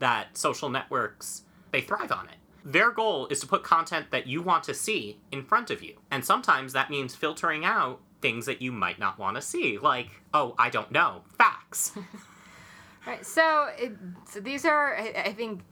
that 0.00 0.36
social 0.36 0.68
networks, 0.68 1.42
they 1.70 1.80
thrive 1.80 2.10
on 2.10 2.26
it. 2.26 2.34
Their 2.64 2.90
goal 2.90 3.28
is 3.28 3.38
to 3.38 3.46
put 3.46 3.62
content 3.62 4.06
that 4.10 4.26
you 4.26 4.42
want 4.42 4.64
to 4.64 4.74
see 4.74 5.20
in 5.30 5.44
front 5.44 5.70
of 5.70 5.80
you. 5.80 5.98
And 6.10 6.24
sometimes 6.24 6.72
that 6.72 6.90
means 6.90 7.14
filtering 7.14 7.64
out 7.64 8.00
things 8.20 8.46
that 8.46 8.60
you 8.60 8.72
might 8.72 8.98
not 8.98 9.16
want 9.20 9.36
to 9.36 9.42
see, 9.42 9.78
like, 9.78 10.08
oh, 10.34 10.56
I 10.58 10.70
don't 10.70 10.90
know, 10.90 11.22
facts. 11.38 11.92
Right. 13.06 13.26
So, 13.26 13.68
it, 13.76 13.92
so 14.28 14.40
these 14.40 14.64
are, 14.64 14.96
I, 14.96 15.24
I 15.26 15.32
think, 15.32 15.62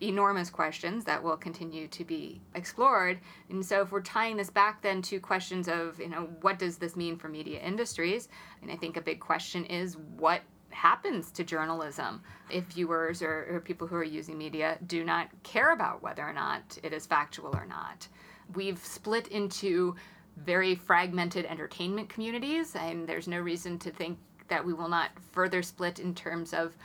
enormous 0.00 0.50
questions 0.50 1.04
that 1.04 1.22
will 1.22 1.36
continue 1.36 1.88
to 1.88 2.04
be 2.04 2.40
explored. 2.54 3.18
And 3.50 3.64
so, 3.64 3.82
if 3.82 3.92
we're 3.92 4.00
tying 4.00 4.36
this 4.36 4.50
back 4.50 4.82
then 4.82 5.02
to 5.02 5.20
questions 5.20 5.68
of, 5.68 5.98
you 5.98 6.08
know, 6.08 6.28
what 6.42 6.58
does 6.58 6.78
this 6.78 6.96
mean 6.96 7.16
for 7.16 7.28
media 7.28 7.60
industries? 7.60 8.28
And 8.62 8.70
I 8.70 8.76
think 8.76 8.96
a 8.96 9.00
big 9.00 9.20
question 9.20 9.64
is 9.64 9.96
what 10.16 10.42
happens 10.70 11.30
to 11.32 11.44
journalism 11.44 12.22
if 12.50 12.64
viewers 12.64 13.22
or, 13.22 13.46
or 13.50 13.60
people 13.60 13.86
who 13.86 13.96
are 13.96 14.04
using 14.04 14.36
media 14.36 14.78
do 14.86 15.04
not 15.04 15.28
care 15.42 15.72
about 15.72 16.02
whether 16.02 16.22
or 16.22 16.32
not 16.32 16.78
it 16.82 16.92
is 16.92 17.06
factual 17.06 17.54
or 17.54 17.66
not. 17.66 18.06
We've 18.54 18.78
split 18.78 19.28
into 19.28 19.96
very 20.36 20.74
fragmented 20.74 21.46
entertainment 21.46 22.08
communities, 22.08 22.76
and 22.76 23.08
there's 23.08 23.28
no 23.28 23.40
reason 23.40 23.78
to 23.80 23.90
think 23.90 24.18
that 24.48 24.64
we 24.64 24.72
will 24.72 24.88
not 24.88 25.10
further 25.32 25.62
split 25.62 25.98
in 25.98 26.14
terms 26.14 26.54
of 26.54 26.76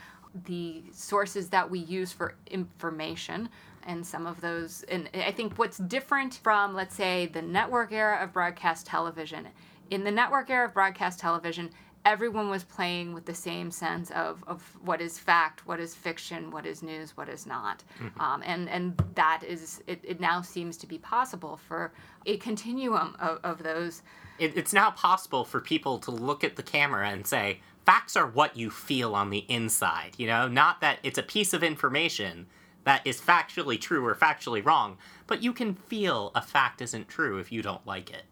the 0.44 0.82
sources 0.92 1.48
that 1.48 1.70
we 1.70 1.78
use 1.78 2.12
for 2.12 2.34
information 2.48 3.48
and 3.86 4.04
some 4.06 4.26
of 4.26 4.40
those 4.40 4.82
and 4.88 5.08
i 5.14 5.30
think 5.30 5.56
what's 5.58 5.78
different 5.78 6.40
from 6.42 6.74
let's 6.74 6.94
say 6.94 7.26
the 7.26 7.42
network 7.42 7.92
era 7.92 8.22
of 8.22 8.32
broadcast 8.32 8.86
television 8.86 9.46
in 9.90 10.04
the 10.04 10.10
network 10.10 10.50
era 10.50 10.66
of 10.66 10.74
broadcast 10.74 11.18
television 11.18 11.70
everyone 12.04 12.50
was 12.50 12.64
playing 12.64 13.14
with 13.14 13.24
the 13.24 13.34
same 13.34 13.70
sense 13.70 14.10
of, 14.10 14.44
of 14.46 14.62
what 14.82 15.00
is 15.00 15.18
fact, 15.18 15.66
what 15.66 15.80
is 15.80 15.94
fiction, 15.94 16.50
what 16.50 16.66
is 16.66 16.82
news, 16.82 17.16
what 17.16 17.28
is 17.28 17.46
not. 17.46 17.82
Mm-hmm. 17.98 18.20
Um, 18.20 18.42
and, 18.44 18.68
and 18.68 19.02
that 19.14 19.42
is, 19.46 19.82
it, 19.86 20.00
it 20.02 20.20
now 20.20 20.42
seems 20.42 20.76
to 20.78 20.86
be 20.86 20.98
possible 20.98 21.56
for 21.56 21.92
a 22.26 22.36
continuum 22.36 23.16
of, 23.18 23.40
of 23.42 23.62
those. 23.62 24.02
It, 24.38 24.56
it's 24.56 24.72
now 24.72 24.90
possible 24.90 25.44
for 25.44 25.60
people 25.60 25.98
to 26.00 26.10
look 26.10 26.44
at 26.44 26.56
the 26.56 26.62
camera 26.62 27.08
and 27.08 27.26
say, 27.26 27.60
facts 27.84 28.16
are 28.16 28.26
what 28.26 28.56
you 28.56 28.70
feel 28.70 29.14
on 29.14 29.30
the 29.30 29.44
inside, 29.48 30.12
you 30.16 30.26
know? 30.26 30.48
Not 30.48 30.80
that 30.80 30.98
it's 31.02 31.18
a 31.18 31.22
piece 31.22 31.52
of 31.52 31.62
information 31.62 32.46
that 32.84 33.06
is 33.06 33.20
factually 33.20 33.80
true 33.80 34.04
or 34.06 34.14
factually 34.14 34.64
wrong, 34.64 34.98
but 35.26 35.42
you 35.42 35.52
can 35.52 35.74
feel 35.74 36.30
a 36.34 36.42
fact 36.42 36.82
isn't 36.82 37.08
true 37.08 37.38
if 37.38 37.50
you 37.50 37.62
don't 37.62 37.86
like 37.86 38.10
it. 38.10 38.24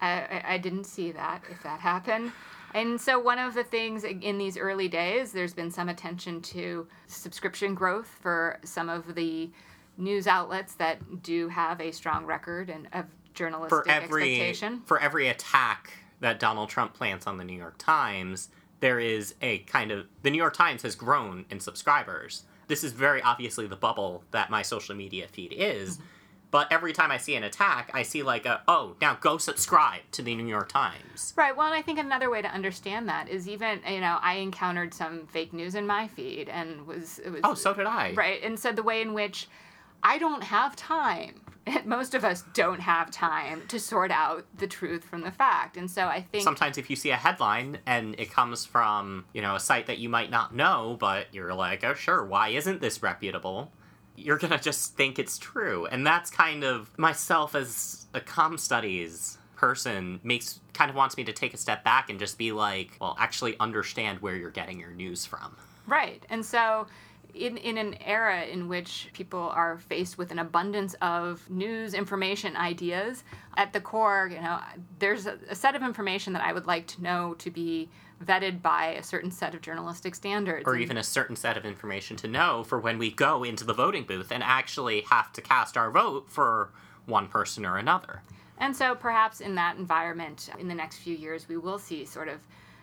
I, 0.00 0.42
I 0.44 0.58
didn't 0.58 0.84
see 0.84 1.12
that 1.12 1.42
if 1.50 1.62
that 1.62 1.80
happened. 1.80 2.32
And 2.72 3.00
so, 3.00 3.18
one 3.18 3.38
of 3.38 3.54
the 3.54 3.64
things 3.64 4.04
in 4.04 4.38
these 4.38 4.56
early 4.56 4.88
days, 4.88 5.32
there's 5.32 5.52
been 5.52 5.70
some 5.70 5.88
attention 5.88 6.40
to 6.42 6.86
subscription 7.08 7.74
growth 7.74 8.06
for 8.20 8.60
some 8.64 8.88
of 8.88 9.14
the 9.14 9.50
news 9.96 10.26
outlets 10.26 10.74
that 10.74 11.22
do 11.22 11.48
have 11.48 11.80
a 11.80 11.90
strong 11.90 12.24
record 12.24 12.70
and 12.70 12.88
of 12.92 13.06
journalistic 13.34 13.70
for 13.70 13.88
every, 13.88 14.34
expectation. 14.34 14.82
For 14.86 15.00
every 15.00 15.28
attack 15.28 15.92
that 16.20 16.38
Donald 16.38 16.68
Trump 16.68 16.94
plants 16.94 17.26
on 17.26 17.38
the 17.38 17.44
New 17.44 17.56
York 17.56 17.76
Times, 17.78 18.50
there 18.80 19.00
is 19.00 19.34
a 19.40 19.58
kind 19.60 19.90
of. 19.90 20.06
The 20.22 20.30
New 20.30 20.38
York 20.38 20.54
Times 20.54 20.82
has 20.82 20.94
grown 20.94 21.44
in 21.50 21.60
subscribers. 21.60 22.44
This 22.66 22.84
is 22.84 22.92
very 22.92 23.22
obviously 23.22 23.66
the 23.66 23.76
bubble 23.76 24.24
that 24.30 24.50
my 24.50 24.62
social 24.62 24.94
media 24.94 25.26
feed 25.28 25.52
is. 25.52 25.96
Mm-hmm 25.96 26.04
but 26.50 26.72
every 26.72 26.92
time 26.92 27.10
I 27.10 27.16
see 27.16 27.36
an 27.36 27.44
attack, 27.44 27.90
I 27.94 28.02
see 28.02 28.22
like 28.22 28.44
a 28.46 28.62
oh 28.66 28.96
now 29.00 29.16
go 29.20 29.38
subscribe 29.38 30.02
to 30.12 30.22
the 30.22 30.34
New 30.34 30.46
York 30.46 30.68
Times. 30.68 31.32
Right. 31.36 31.56
Well, 31.56 31.66
and 31.66 31.74
I 31.74 31.82
think 31.82 31.98
another 31.98 32.30
way 32.30 32.42
to 32.42 32.48
understand 32.48 33.08
that 33.08 33.28
is 33.28 33.48
even 33.48 33.80
you 33.88 34.00
know 34.00 34.18
I 34.20 34.34
encountered 34.34 34.92
some 34.92 35.26
fake 35.26 35.52
news 35.52 35.74
in 35.74 35.86
my 35.86 36.08
feed 36.08 36.48
and 36.48 36.86
was 36.86 37.20
it 37.20 37.30
was 37.30 37.40
oh 37.44 37.54
so 37.54 37.72
did 37.74 37.86
I 37.86 38.12
right 38.14 38.42
and 38.42 38.58
so 38.58 38.72
the 38.72 38.82
way 38.82 39.00
in 39.02 39.14
which 39.14 39.48
I 40.02 40.18
don't 40.18 40.42
have 40.42 40.74
time. 40.76 41.40
Most 41.84 42.14
of 42.14 42.24
us 42.24 42.44
don't 42.54 42.80
have 42.80 43.10
time 43.10 43.62
to 43.68 43.78
sort 43.78 44.10
out 44.10 44.46
the 44.56 44.66
truth 44.66 45.04
from 45.04 45.22
the 45.22 45.30
fact. 45.30 45.76
And 45.76 45.90
so 45.90 46.06
I 46.06 46.22
think 46.22 46.44
sometimes 46.44 46.78
if 46.78 46.90
you 46.90 46.96
see 46.96 47.10
a 47.10 47.16
headline 47.16 47.78
and 47.86 48.14
it 48.18 48.30
comes 48.30 48.64
from, 48.64 49.24
you 49.32 49.42
know, 49.42 49.54
a 49.54 49.60
site 49.60 49.86
that 49.86 49.98
you 49.98 50.08
might 50.08 50.30
not 50.30 50.54
know, 50.54 50.96
but 50.98 51.26
you're 51.32 51.54
like, 51.54 51.84
"Oh, 51.84 51.94
sure, 51.94 52.24
why 52.24 52.48
isn't 52.48 52.80
this 52.80 53.02
reputable?" 53.02 53.72
you're 54.16 54.36
gonna 54.36 54.58
just 54.58 54.96
think 54.96 55.18
it's 55.18 55.38
true. 55.38 55.86
And 55.86 56.06
that's 56.06 56.30
kind 56.30 56.62
of 56.62 56.96
myself 56.98 57.54
as 57.54 58.06
a 58.12 58.20
com 58.20 58.58
studies 58.58 59.38
person 59.56 60.20
makes 60.22 60.60
kind 60.72 60.90
of 60.90 60.96
wants 60.96 61.18
me 61.18 61.24
to 61.24 61.32
take 61.32 61.52
a 61.52 61.56
step 61.56 61.84
back 61.84 62.08
and 62.08 62.18
just 62.18 62.38
be 62.38 62.52
like, 62.52 62.96
well, 63.00 63.14
actually 63.18 63.56
understand 63.60 64.18
where 64.20 64.34
you're 64.34 64.50
getting 64.50 64.80
your 64.80 64.92
news 64.92 65.26
from. 65.26 65.54
Right. 65.86 66.24
And 66.30 66.44
so 66.44 66.86
in, 67.34 67.56
in 67.56 67.78
an 67.78 67.94
era 68.04 68.44
in 68.44 68.68
which 68.68 69.08
people 69.12 69.50
are 69.54 69.78
faced 69.78 70.18
with 70.18 70.30
an 70.30 70.38
abundance 70.38 70.94
of 71.02 71.48
news, 71.50 71.94
information, 71.94 72.56
ideas, 72.56 73.24
at 73.56 73.72
the 73.72 73.80
core, 73.80 74.28
you 74.32 74.40
know, 74.40 74.58
there's 74.98 75.26
a, 75.26 75.38
a 75.48 75.54
set 75.54 75.74
of 75.74 75.82
information 75.82 76.32
that 76.32 76.42
I 76.42 76.52
would 76.52 76.66
like 76.66 76.86
to 76.88 77.02
know 77.02 77.34
to 77.38 77.50
be 77.50 77.88
vetted 78.24 78.60
by 78.60 78.88
a 78.88 79.02
certain 79.02 79.30
set 79.30 79.54
of 79.54 79.62
journalistic 79.62 80.14
standards. 80.14 80.66
Or 80.66 80.74
and, 80.74 80.82
even 80.82 80.96
a 80.96 81.02
certain 81.02 81.36
set 81.36 81.56
of 81.56 81.64
information 81.64 82.16
to 82.18 82.28
know 82.28 82.64
for 82.64 82.78
when 82.78 82.98
we 82.98 83.10
go 83.10 83.44
into 83.44 83.64
the 83.64 83.72
voting 83.72 84.04
booth 84.04 84.30
and 84.30 84.42
actually 84.42 85.02
have 85.02 85.32
to 85.32 85.40
cast 85.40 85.76
our 85.76 85.90
vote 85.90 86.26
for 86.28 86.70
one 87.06 87.28
person 87.28 87.64
or 87.64 87.78
another. 87.78 88.22
And 88.58 88.76
so 88.76 88.94
perhaps 88.94 89.40
in 89.40 89.54
that 89.54 89.78
environment, 89.78 90.50
in 90.58 90.68
the 90.68 90.74
next 90.74 90.98
few 90.98 91.16
years, 91.16 91.48
we 91.48 91.56
will 91.56 91.78
see 91.78 92.04
sort 92.04 92.28
of 92.28 92.40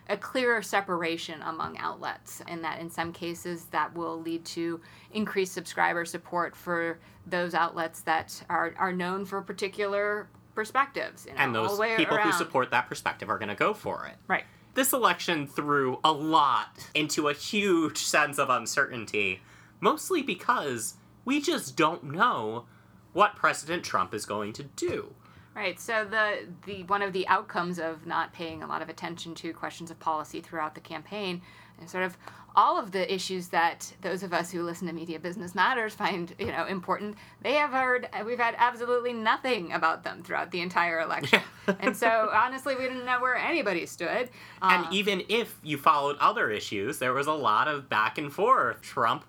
a 0.10 0.18
clearer 0.18 0.62
separation 0.62 1.42
among 1.42 1.78
outlets, 1.78 2.42
and 2.48 2.64
that 2.64 2.80
in 2.80 2.90
some 2.90 3.12
cases 3.12 3.66
that 3.72 3.96
will 3.96 4.22
lead 4.22 4.46
to 4.46 4.80
increased 5.12 5.54
subscriber 5.54 6.06
support 6.06 6.56
for 6.56 7.00
those 7.26 7.54
outlets 7.54 8.02
that 8.02 8.44
are, 8.50 8.74
are 8.78 8.94
known 8.94 9.26
for 9.26 9.42
particular 9.42 10.30
perspectives. 10.56 11.26
You 11.26 11.34
know, 11.34 11.40
and 11.40 11.56
those 11.56 11.80
people 11.98 12.18
around. 12.18 12.32
who 12.32 12.38
support 12.38 12.72
that 12.72 12.88
perspective 12.88 13.30
are 13.30 13.38
going 13.38 13.50
to 13.50 13.56
go 13.56 13.74
for 13.74 14.06
it. 14.08 14.16
Right. 14.28 14.46
This 14.74 14.94
election 14.94 15.48
threw 15.48 16.00
a 16.04 16.12
lot 16.12 16.90
into 16.94 17.30
a 17.30 17.34
huge 17.34 17.98
sense 17.98 18.38
of 18.38 18.50
uncertainty, 18.50 19.42
mostly 19.80 20.22
because 20.22 20.96
we 21.26 21.42
just 21.42 21.76
don't 21.76 22.04
know 22.04 22.66
what 23.14 23.36
President 23.36 23.84
Trump 23.84 24.14
is 24.14 24.26
going 24.26 24.54
to 24.54 24.64
do. 24.64 25.14
Right. 25.58 25.80
So 25.80 26.06
the 26.06 26.42
the 26.68 26.84
one 26.84 27.02
of 27.02 27.14
the 27.14 27.28
outcomes 27.28 27.80
of 27.80 28.06
not 28.06 28.32
paying 28.32 28.62
a 28.62 28.68
lot 28.68 28.84
of 28.84 28.90
attention 28.90 29.34
to 29.36 29.54
questions 29.54 29.90
of 29.90 30.00
policy 30.00 30.40
throughout 30.40 30.76
the 30.76 30.82
campaign 30.82 31.42
and 31.80 31.90
sort 31.90 32.04
of 32.04 32.16
all 32.56 32.78
of 32.78 32.92
the 32.92 33.12
issues 33.12 33.48
that 33.48 33.92
those 34.02 34.22
of 34.22 34.34
us 34.34 34.52
who 34.52 34.62
listen 34.62 34.86
to 34.86 34.94
Media 34.94 35.20
Business 35.20 35.56
Matters 35.56 35.96
find, 35.96 36.36
you 36.38 36.52
know, 36.52 36.68
important. 36.68 37.16
They 37.42 37.54
have 37.54 37.72
heard 37.72 38.08
we've 38.24 38.38
had 38.38 38.54
absolutely 38.60 39.14
nothing 39.14 39.72
about 39.74 40.04
them 40.04 40.22
throughout 40.22 40.52
the 40.52 40.62
entire 40.62 41.00
election, 41.02 41.42
and 41.80 41.98
so 41.98 42.30
honestly, 42.34 42.76
we 42.76 42.84
didn't 42.84 43.06
know 43.06 43.20
where 43.20 43.36
anybody 43.36 43.88
stood. 43.88 44.30
And 44.62 44.86
uh, 44.86 44.90
even 44.92 45.24
if 45.28 45.60
you 45.64 45.80
followed 45.80 46.18
other 46.20 46.52
issues, 46.52 47.00
there 47.00 47.14
was 47.14 47.26
a 47.26 47.34
lot 47.34 47.68
of 47.68 47.90
back 47.90 48.20
and 48.20 48.32
forth. 48.32 48.84
Trump 48.84 49.26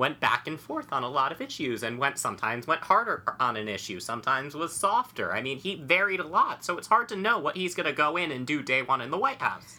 went 0.00 0.18
back 0.18 0.48
and 0.48 0.58
forth 0.58 0.94
on 0.94 1.02
a 1.02 1.08
lot 1.10 1.30
of 1.30 1.42
issues 1.42 1.82
and 1.82 1.98
went 1.98 2.18
sometimes 2.18 2.66
went 2.66 2.80
harder 2.80 3.22
on 3.38 3.54
an 3.54 3.68
issue, 3.68 4.00
sometimes 4.00 4.54
was 4.54 4.74
softer. 4.74 5.30
I 5.30 5.42
mean, 5.42 5.58
he 5.58 5.74
varied 5.74 6.20
a 6.20 6.26
lot, 6.26 6.64
so 6.64 6.78
it's 6.78 6.88
hard 6.88 7.06
to 7.10 7.16
know 7.16 7.38
what 7.38 7.54
he's 7.54 7.74
going 7.74 7.84
to 7.86 7.92
go 7.92 8.16
in 8.16 8.32
and 8.32 8.46
do 8.46 8.62
day 8.62 8.80
one 8.80 9.02
in 9.02 9.10
the 9.10 9.18
White 9.18 9.42
House. 9.42 9.78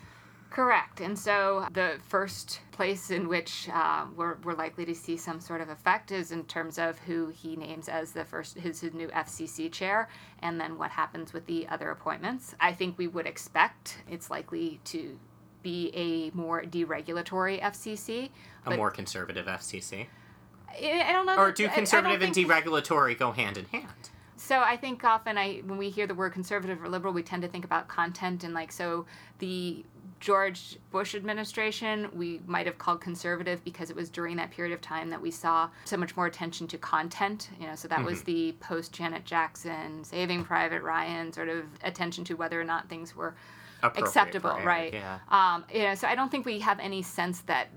Correct. 0.51 1.01
And 1.01 1.17
so 1.17 1.65
the 1.71 1.97
first 2.07 2.61
place 2.71 3.09
in 3.09 3.29
which 3.29 3.67
uh, 3.73 4.05
we're, 4.15 4.35
we're 4.43 4.53
likely 4.53 4.85
to 4.85 4.93
see 4.93 5.17
some 5.17 5.39
sort 5.39 5.59
of 5.59 5.69
effect 5.69 6.11
is 6.11 6.31
in 6.31 6.43
terms 6.43 6.77
of 6.77 6.99
who 6.99 7.29
he 7.29 7.55
names 7.55 7.89
as 7.89 8.11
the 8.11 8.23
first 8.23 8.59
his, 8.59 8.81
his 8.81 8.93
new 8.93 9.07
FCC 9.07 9.71
chair, 9.71 10.07
and 10.39 10.61
then 10.61 10.77
what 10.77 10.91
happens 10.91 11.33
with 11.33 11.47
the 11.47 11.67
other 11.69 11.89
appointments. 11.89 12.53
I 12.59 12.73
think 12.73 12.99
we 12.99 13.07
would 13.07 13.25
expect 13.25 13.97
it's 14.07 14.29
likely 14.29 14.81
to 14.85 15.17
be 15.61 15.91
a 15.95 16.35
more 16.35 16.63
deregulatory 16.63 17.61
FCC. 17.61 18.29
A 18.65 18.75
more 18.75 18.91
conservative 18.91 19.45
FCC? 19.45 20.07
I 20.69 21.11
don't 21.11 21.25
know. 21.25 21.37
Or 21.37 21.51
do 21.51 21.67
conservative 21.69 22.21
and 22.21 22.33
deregulatory 22.33 23.17
go 23.17 23.31
hand 23.31 23.57
in 23.57 23.65
hand? 23.65 24.09
So 24.37 24.59
I 24.59 24.75
think 24.75 25.03
often 25.03 25.37
I 25.37 25.61
when 25.65 25.77
we 25.77 25.89
hear 25.89 26.07
the 26.07 26.15
word 26.15 26.33
conservative 26.33 26.81
or 26.81 26.89
liberal, 26.89 27.13
we 27.13 27.23
tend 27.23 27.43
to 27.43 27.47
think 27.47 27.63
about 27.65 27.87
content 27.87 28.43
and 28.43 28.53
like 28.53 28.71
so 28.71 29.05
the 29.39 29.85
George 30.19 30.77
Bush 30.91 31.15
administration, 31.15 32.07
we 32.13 32.41
might 32.45 32.67
have 32.67 32.77
called 32.77 33.01
conservative 33.01 33.63
because 33.63 33.89
it 33.89 33.95
was 33.95 34.09
during 34.09 34.37
that 34.37 34.51
period 34.51 34.71
of 34.71 34.79
time 34.79 35.09
that 35.09 35.19
we 35.19 35.31
saw 35.31 35.67
so 35.85 35.97
much 35.97 36.15
more 36.15 36.27
attention 36.27 36.67
to 36.67 36.77
content. 36.77 37.49
You 37.59 37.67
know, 37.67 37.75
so 37.75 37.87
that 37.87 37.99
mm-hmm. 37.99 38.05
was 38.05 38.23
the 38.23 38.53
post 38.59 38.93
Janet 38.93 39.25
Jackson, 39.25 40.03
Saving 40.03 40.45
Private 40.45 40.83
Ryan 40.83 41.33
sort 41.33 41.49
of 41.49 41.65
attention 41.83 42.23
to 42.25 42.35
whether 42.35 42.61
or 42.61 42.63
not 42.63 42.87
things 42.87 43.15
were 43.15 43.33
acceptable, 43.83 44.57
right? 44.63 44.93
Yeah. 44.93 45.19
Um, 45.29 45.65
you 45.73 45.83
know, 45.83 45.95
so 45.95 46.07
I 46.07 46.15
don't 46.15 46.29
think 46.29 46.45
we 46.45 46.59
have 46.59 46.79
any 46.79 47.01
sense 47.01 47.41
that. 47.41 47.69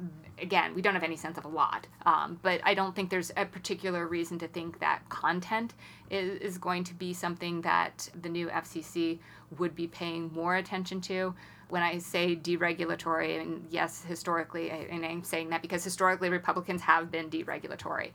Again, 0.43 0.75
we 0.75 0.83
don't 0.83 0.95
have 0.95 1.05
any 1.05 1.15
sense 1.15 1.39
of 1.39 1.45
a 1.45 1.49
lot, 1.49 1.87
um, 2.07 2.41
but 2.43 2.61
I 2.65 2.75
don't 2.75 2.93
think 2.97 3.09
there's 3.09 3.31
a 3.37 3.45
particular 3.45 4.09
reason 4.09 4.37
to 4.41 4.49
think 4.49 4.81
that 4.81 5.09
content 5.09 5.75
is, 6.11 6.41
is 6.41 6.59
going 6.59 6.83
to 6.85 6.95
be 6.95 7.13
something 7.13 7.61
that 7.61 8.09
the 8.21 8.29
new 8.29 8.49
FCC 8.49 9.21
would 9.59 9.77
be 9.77 9.87
paying 9.87 10.33
more 10.33 10.57
attention 10.57 11.01
to 11.03 11.37
when 11.69 11.83
I 11.83 11.99
say 11.99 12.35
deregulatory, 12.35 13.41
and 13.41 13.65
yes, 13.71 14.05
historically, 14.05 14.71
and 14.71 15.05
I'm 15.05 15.23
saying 15.23 15.51
that 15.51 15.63
because 15.63 15.85
historically 15.85 16.31
Republicans 16.31 16.83
have 16.83 17.13
been 17.13 17.31
deregulatory 17.31 18.11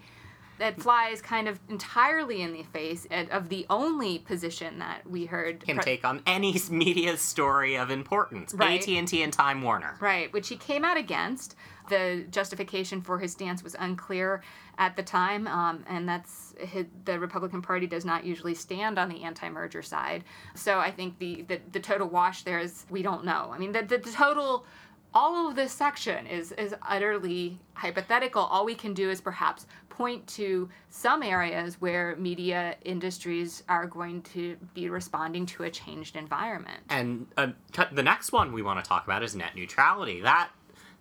that 0.60 0.82
flies 0.82 1.22
kind 1.22 1.48
of 1.48 1.60
entirely 1.70 2.42
in 2.42 2.54
the 2.54 2.64
face 2.64 3.08
of 3.32 3.50
the 3.50 3.66
only 3.70 4.20
position 4.20 4.80
that 4.80 5.10
we 5.10 5.26
heard 5.26 5.66
can 5.66 5.78
pre- 5.78 5.84
take 5.84 6.06
on 6.06 6.22
any 6.28 6.60
media 6.70 7.18
story 7.18 7.76
of 7.78 7.90
importance. 7.90 8.54
Right. 8.54 8.88
AT&T 8.88 9.22
and 9.22 9.34
Time 9.34 9.62
Warner. 9.62 9.98
Right, 10.00 10.32
which 10.32 10.50
he 10.50 10.56
came 10.56 10.86
out 10.86 10.98
against. 10.98 11.56
The 11.90 12.26
justification 12.30 13.02
for 13.02 13.18
his 13.18 13.32
stance 13.32 13.64
was 13.64 13.76
unclear 13.80 14.44
at 14.78 14.96
the 14.96 15.02
time, 15.02 15.48
um, 15.48 15.84
and 15.88 16.08
that's 16.08 16.54
his, 16.60 16.86
the 17.06 17.20
Republican 17.20 17.64
Party 17.64 17.88
does 17.88 18.06
not 18.06 18.24
usually 18.24 18.54
stand 18.54 19.00
on 19.00 19.10
the 19.10 19.24
anti-merger 19.24 19.82
side. 19.82 20.24
So 20.54 20.78
I 20.78 20.92
think 20.92 21.18
the 21.18 21.42
the, 21.48 21.60
the 21.72 21.80
total 21.80 22.08
wash 22.08 22.44
there 22.44 22.60
is 22.60 22.86
we 22.92 23.02
don't 23.02 23.26
know. 23.26 23.50
I 23.52 23.58
mean, 23.58 23.72
the, 23.72 23.82
the, 23.82 23.98
the 23.98 24.12
total 24.12 24.66
all 25.14 25.50
of 25.50 25.56
this 25.56 25.72
section 25.72 26.28
is 26.28 26.52
is 26.54 26.76
utterly 26.88 27.60
hypothetical. 27.74 28.44
All 28.44 28.66
we 28.66 28.76
can 28.76 28.94
do 28.94 29.10
is 29.10 29.22
perhaps 29.22 29.66
point 29.90 30.26
to 30.28 30.70
some 30.90 31.22
areas 31.22 31.82
where 31.82 32.16
media 32.16 32.76
industries 32.86 33.64
are 33.68 33.86
going 33.86 34.22
to 34.22 34.56
be 34.74 34.90
responding 34.90 35.46
to 35.46 35.64
a 35.64 35.70
changed 35.70 36.16
environment. 36.16 36.80
And 36.90 37.28
uh, 37.36 37.48
the 37.92 38.04
next 38.04 38.32
one 38.32 38.54
we 38.54 38.62
want 38.62 38.82
to 38.82 38.88
talk 38.88 39.04
about 39.04 39.24
is 39.24 39.36
net 39.36 39.56
neutrality. 39.56 40.22
That 40.22 40.50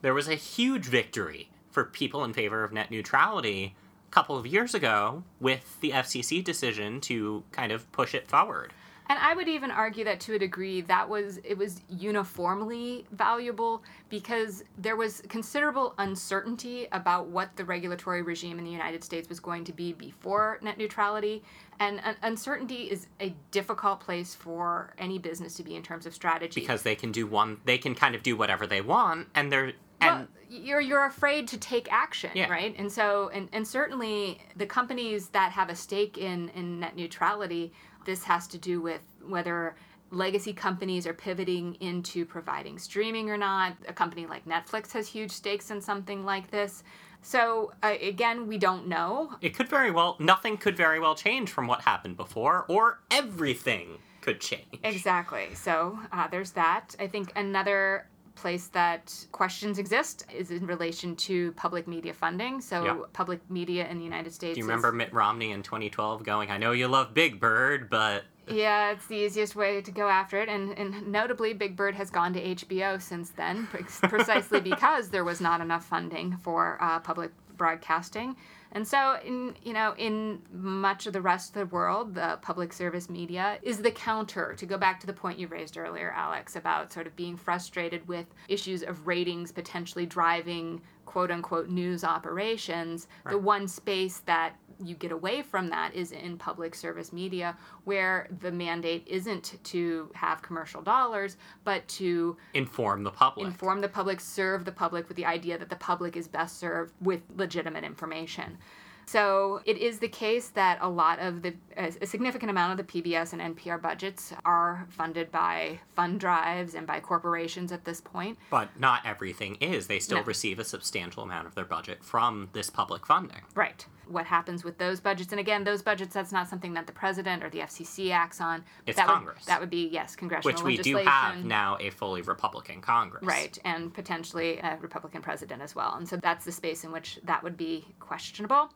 there 0.02 0.14
was 0.14 0.28
a 0.28 0.34
huge 0.34 0.86
victory 0.86 1.48
for 1.70 1.84
people 1.84 2.24
in 2.24 2.32
favor 2.32 2.64
of 2.64 2.72
net 2.72 2.90
neutrality 2.90 3.76
a 4.08 4.10
couple 4.10 4.36
of 4.36 4.46
years 4.46 4.74
ago 4.74 5.22
with 5.38 5.80
the 5.80 5.90
FCC 5.90 6.42
decision 6.42 7.00
to 7.02 7.44
kind 7.52 7.70
of 7.70 7.90
push 7.92 8.14
it 8.14 8.26
forward. 8.26 8.72
And 9.10 9.18
I 9.18 9.34
would 9.34 9.48
even 9.48 9.70
argue 9.70 10.04
that 10.04 10.20
to 10.20 10.34
a 10.34 10.38
degree 10.38 10.82
that 10.82 11.08
was 11.08 11.38
it 11.42 11.56
was 11.56 11.80
uniformly 11.88 13.06
valuable 13.12 13.82
because 14.10 14.64
there 14.76 14.96
was 14.96 15.22
considerable 15.28 15.94
uncertainty 15.98 16.88
about 16.92 17.28
what 17.28 17.56
the 17.56 17.64
regulatory 17.64 18.22
regime 18.22 18.58
in 18.58 18.64
the 18.64 18.70
United 18.70 19.02
States 19.02 19.28
was 19.28 19.40
going 19.40 19.64
to 19.64 19.72
be 19.72 19.92
before 19.92 20.58
net 20.62 20.76
neutrality. 20.76 21.42
And 21.80 22.00
uh, 22.04 22.14
uncertainty 22.22 22.90
is 22.90 23.06
a 23.20 23.34
difficult 23.50 24.00
place 24.00 24.34
for 24.34 24.94
any 24.98 25.18
business 25.18 25.54
to 25.54 25.62
be 25.62 25.74
in 25.74 25.82
terms 25.82 26.04
of 26.06 26.14
strategy. 26.14 26.60
Because 26.60 26.82
they 26.82 26.96
can 26.96 27.12
do 27.12 27.26
one, 27.26 27.60
they 27.64 27.78
can 27.78 27.94
kind 27.94 28.14
of 28.14 28.22
do 28.22 28.36
whatever 28.36 28.66
they 28.66 28.80
want, 28.80 29.28
and 29.34 29.50
they're 29.50 29.72
and 30.00 30.18
well, 30.20 30.26
you're 30.50 30.80
you're 30.80 31.06
afraid 31.06 31.48
to 31.48 31.58
take 31.58 31.90
action, 31.92 32.30
Yeah. 32.34 32.48
right? 32.48 32.74
And 32.78 32.90
so 32.90 33.30
and, 33.32 33.48
and 33.52 33.66
certainly 33.66 34.38
the 34.56 34.66
companies 34.66 35.28
that 35.30 35.52
have 35.52 35.70
a 35.70 35.76
stake 35.76 36.18
in 36.18 36.48
in 36.50 36.80
net 36.80 36.96
neutrality, 36.96 37.72
this 38.08 38.24
has 38.24 38.46
to 38.46 38.56
do 38.56 38.80
with 38.80 39.02
whether 39.28 39.76
legacy 40.10 40.54
companies 40.54 41.06
are 41.06 41.12
pivoting 41.12 41.74
into 41.80 42.24
providing 42.24 42.78
streaming 42.78 43.28
or 43.28 43.36
not. 43.36 43.76
A 43.86 43.92
company 43.92 44.26
like 44.26 44.46
Netflix 44.46 44.92
has 44.92 45.06
huge 45.06 45.30
stakes 45.30 45.70
in 45.70 45.78
something 45.82 46.24
like 46.24 46.50
this. 46.50 46.82
So 47.20 47.70
uh, 47.82 47.96
again, 48.00 48.46
we 48.46 48.56
don't 48.56 48.88
know. 48.88 49.34
it 49.42 49.54
could 49.54 49.68
very 49.68 49.90
well, 49.90 50.16
nothing 50.18 50.56
could 50.56 50.74
very 50.74 50.98
well 50.98 51.14
change 51.14 51.50
from 51.50 51.66
what 51.66 51.82
happened 51.82 52.16
before, 52.16 52.64
or 52.68 53.00
everything 53.10 53.98
could 54.22 54.40
change. 54.40 54.80
Exactly. 54.84 55.54
So 55.54 55.98
uh, 56.10 56.28
there's 56.28 56.52
that. 56.52 56.96
I 56.98 57.08
think 57.08 57.30
another 57.36 58.06
place 58.38 58.68
that 58.68 59.14
questions 59.32 59.78
exist 59.78 60.24
is 60.34 60.50
in 60.50 60.66
relation 60.66 61.16
to 61.16 61.52
public 61.52 61.86
media 61.88 62.14
funding. 62.14 62.60
So 62.60 62.84
Yeah. 62.84 62.96
public 63.12 63.40
media 63.50 63.86
in 63.88 63.98
the 63.98 64.04
United 64.04 64.32
States. 64.32 64.54
Do 64.54 64.60
you 64.60 64.64
is- 64.64 64.68
remember 64.68 64.92
Mitt 64.92 65.12
Romney 65.12 65.50
in 65.52 65.62
2012 65.62 66.22
going, 66.24 66.50
I 66.50 66.56
know 66.58 66.72
you 66.72 66.88
love 66.88 67.12
Big 67.14 67.40
Bird, 67.40 67.90
but 67.90 68.24
Yeah, 68.50 68.92
it's 68.92 69.06
the 69.06 69.16
easiest 69.16 69.54
way 69.56 69.82
to 69.82 69.90
go 69.90 70.08
after 70.08 70.40
it, 70.40 70.48
and, 70.48 70.72
and 70.78 71.08
notably, 71.08 71.52
Big 71.52 71.76
Bird 71.76 71.94
has 71.96 72.08
gone 72.10 72.32
to 72.32 72.40
HBO 72.40 73.00
since 73.00 73.28
then, 73.30 73.66
precisely 74.14 74.60
because 74.60 75.10
there 75.10 75.24
was 75.24 75.38
not 75.40 75.60
enough 75.60 75.84
funding 75.84 76.34
for 76.38 76.78
uh, 76.80 76.98
public 77.00 77.30
broadcasting. 77.58 78.36
And 78.72 78.86
so, 78.86 79.18
in 79.24 79.54
you 79.62 79.72
know, 79.72 79.94
in 79.96 80.42
much 80.52 81.06
of 81.06 81.12
the 81.12 81.20
rest 81.20 81.50
of 81.50 81.54
the 81.54 81.74
world, 81.74 82.14
the 82.14 82.38
public 82.42 82.72
service 82.72 83.08
media 83.08 83.58
is 83.62 83.78
the 83.78 83.90
counter. 83.90 84.54
To 84.58 84.66
go 84.66 84.76
back 84.76 85.00
to 85.00 85.06
the 85.06 85.12
point 85.12 85.38
you 85.38 85.48
raised 85.48 85.78
earlier, 85.78 86.12
Alex, 86.14 86.56
about 86.56 86.92
sort 86.92 87.06
of 87.06 87.16
being 87.16 87.36
frustrated 87.36 88.06
with 88.06 88.26
issues 88.48 88.82
of 88.82 89.06
ratings 89.06 89.52
potentially 89.52 90.06
driving 90.06 90.80
quote 91.06 91.30
unquote 91.30 91.68
news 91.70 92.04
operations. 92.04 93.08
The 93.28 93.38
one 93.38 93.66
space 93.66 94.18
that 94.26 94.56
you 94.82 94.94
get 94.94 95.12
away 95.12 95.42
from 95.42 95.68
that 95.70 95.94
is 95.94 96.12
in 96.12 96.36
public 96.38 96.74
service 96.74 97.12
media 97.12 97.56
where 97.84 98.28
the 98.40 98.50
mandate 98.52 99.04
isn't 99.06 99.58
to 99.64 100.10
have 100.14 100.42
commercial 100.42 100.82
dollars 100.82 101.36
but 101.64 101.86
to 101.88 102.36
inform 102.54 103.02
the 103.02 103.10
public. 103.10 103.46
inform 103.46 103.80
the 103.80 103.88
public 103.88 104.20
serve 104.20 104.64
the 104.64 104.72
public 104.72 105.08
with 105.08 105.16
the 105.16 105.26
idea 105.26 105.58
that 105.58 105.68
the 105.68 105.76
public 105.76 106.16
is 106.16 106.28
best 106.28 106.58
served 106.58 106.92
with 107.00 107.20
legitimate 107.36 107.84
information 107.84 108.58
so 109.06 109.62
it 109.64 109.78
is 109.78 110.00
the 110.00 110.08
case 110.08 110.48
that 110.50 110.78
a 110.82 110.88
lot 110.88 111.18
of 111.18 111.40
the 111.40 111.54
a 111.78 112.04
significant 112.06 112.50
amount 112.50 112.78
of 112.78 112.86
the 112.86 113.02
PBS 113.02 113.32
and 113.32 113.56
NPR 113.56 113.80
budgets 113.80 114.34
are 114.44 114.86
funded 114.90 115.32
by 115.32 115.80
fund 115.96 116.20
drives 116.20 116.74
and 116.74 116.86
by 116.86 117.00
corporations 117.00 117.72
at 117.72 117.86
this 117.86 118.02
point. 118.02 118.36
but 118.50 118.68
not 118.78 119.00
everything 119.06 119.54
is. 119.62 119.86
They 119.86 119.98
still 119.98 120.18
No. 120.18 120.24
receive 120.24 120.58
a 120.58 120.64
substantial 120.64 121.22
amount 121.22 121.46
of 121.46 121.54
their 121.54 121.64
budget 121.64 122.04
from 122.04 122.50
this 122.52 122.68
public 122.68 123.06
funding. 123.06 123.40
Right. 123.54 123.86
What 124.08 124.26
happens 124.26 124.64
with 124.64 124.78
those 124.78 125.00
budgets? 125.00 125.32
And 125.32 125.40
again, 125.40 125.64
those 125.64 125.82
budgets, 125.82 126.14
that's 126.14 126.32
not 126.32 126.48
something 126.48 126.74
that 126.74 126.86
the 126.86 126.92
president 126.92 127.44
or 127.44 127.50
the 127.50 127.60
FCC 127.60 128.10
acts 128.10 128.40
on. 128.40 128.64
It's 128.86 128.96
that 128.96 129.06
Congress. 129.06 129.40
Would, 129.40 129.46
that 129.46 129.60
would 129.60 129.70
be, 129.70 129.88
yes, 129.92 130.16
congressional 130.16 130.54
Which 130.54 130.62
we 130.62 130.76
do 130.78 130.96
have 130.96 131.44
now 131.44 131.76
a 131.80 131.90
fully 131.90 132.22
Republican 132.22 132.80
Congress. 132.80 133.24
Right, 133.24 133.58
and 133.64 133.92
potentially 133.92 134.58
a 134.58 134.78
Republican 134.80 135.22
president 135.22 135.62
as 135.62 135.74
well. 135.74 135.94
And 135.96 136.08
so 136.08 136.16
that's 136.16 136.44
the 136.44 136.52
space 136.52 136.84
in 136.84 136.92
which 136.92 137.18
that 137.24 137.42
would 137.42 137.56
be 137.56 137.84
questionable. 138.00 138.70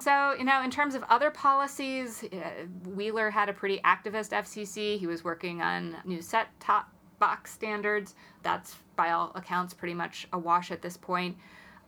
So, 0.00 0.34
you 0.38 0.44
know, 0.44 0.62
in 0.62 0.70
terms 0.70 0.94
of 0.94 1.02
other 1.08 1.30
policies, 1.30 2.22
uh, 2.24 2.66
Wheeler 2.94 3.30
had 3.30 3.48
a 3.48 3.52
pretty 3.52 3.80
activist 3.84 4.30
FCC. 4.30 4.98
He 4.98 5.06
was 5.08 5.24
working 5.24 5.60
on 5.60 5.96
new 6.04 6.22
set 6.22 6.48
top 6.60 6.92
box 7.18 7.52
standards. 7.52 8.14
That's, 8.42 8.76
by 8.94 9.10
all 9.10 9.32
accounts, 9.34 9.74
pretty 9.74 9.94
much 9.94 10.28
a 10.32 10.38
wash 10.38 10.70
at 10.70 10.82
this 10.82 10.96
point. 10.96 11.36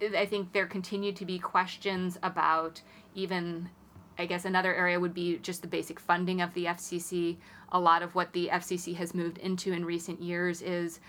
I 0.03 0.27
think 0.27 0.53
there 0.53 0.67
continue 0.67 1.13
to 1.13 1.25
be 1.25 1.39
questions 1.39 2.19
about 2.23 2.81
even 3.15 3.69
I 4.19 4.27
guess 4.27 4.45
another 4.45 4.75
area 4.75 5.01
would 5.01 5.15
be 5.15 5.39
just 5.39 5.63
the 5.63 5.69
basic 5.69 5.99
funding 5.99 6.43
of 6.43 6.53
the 6.53 6.67
FCC. 6.67 7.39
A 7.73 7.81
lot 7.81 8.03
of 8.03 8.15
what 8.15 8.33
the 8.35 8.51
FCC 8.53 8.95
has 8.97 9.15
moved 9.15 9.39
into 9.39 9.73
in 9.73 9.83
recent 9.83 10.21
years 10.21 10.61
is 10.61 11.01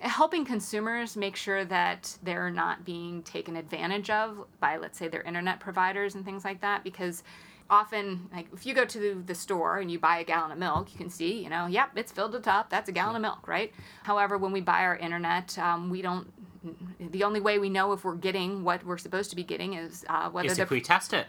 helping 0.00 0.44
consumers 0.44 1.16
make 1.16 1.36
sure 1.36 1.64
that 1.64 2.18
they're 2.22 2.50
not 2.50 2.84
being 2.84 3.22
taken 3.22 3.54
advantage 3.54 4.10
of 4.10 4.44
by, 4.58 4.76
let's 4.76 4.98
say, 4.98 5.06
their 5.06 5.22
internet 5.22 5.60
providers 5.60 6.16
and 6.16 6.24
things 6.24 6.44
like 6.44 6.60
that. 6.60 6.82
Because 6.82 7.22
often, 7.70 8.28
like 8.32 8.48
if 8.52 8.66
you 8.66 8.74
go 8.74 8.84
to 8.84 9.22
the 9.24 9.34
store 9.34 9.78
and 9.78 9.90
you 9.90 9.98
buy 9.98 10.18
a 10.18 10.24
gallon 10.24 10.50
of 10.50 10.58
milk, 10.58 10.92
you 10.92 10.98
can 10.98 11.10
see, 11.10 11.42
you 11.42 11.50
know, 11.50 11.66
yep, 11.66 11.90
it's 11.96 12.12
filled 12.12 12.32
to 12.32 12.38
the 12.38 12.44
top. 12.44 12.70
That's 12.70 12.88
a 12.88 12.92
gallon 12.92 13.16
of 13.16 13.22
milk, 13.22 13.46
right? 13.46 13.72
However, 14.02 14.38
when 14.38 14.52
we 14.52 14.60
buy 14.60 14.80
our 14.80 14.96
internet, 14.96 15.56
um, 15.58 15.90
we 15.90 16.02
don't. 16.02 16.32
The 17.00 17.24
only 17.24 17.40
way 17.40 17.58
we 17.58 17.68
know 17.70 17.92
if 17.92 18.04
we're 18.04 18.14
getting 18.16 18.64
what 18.64 18.84
we're 18.84 18.98
supposed 18.98 19.30
to 19.30 19.36
be 19.36 19.44
getting 19.44 19.74
is 19.74 20.04
uh, 20.08 20.28
whether 20.30 20.48
Is 20.48 20.58
if 20.58 20.70
we 20.70 20.80
test 20.80 21.12
it. 21.12 21.26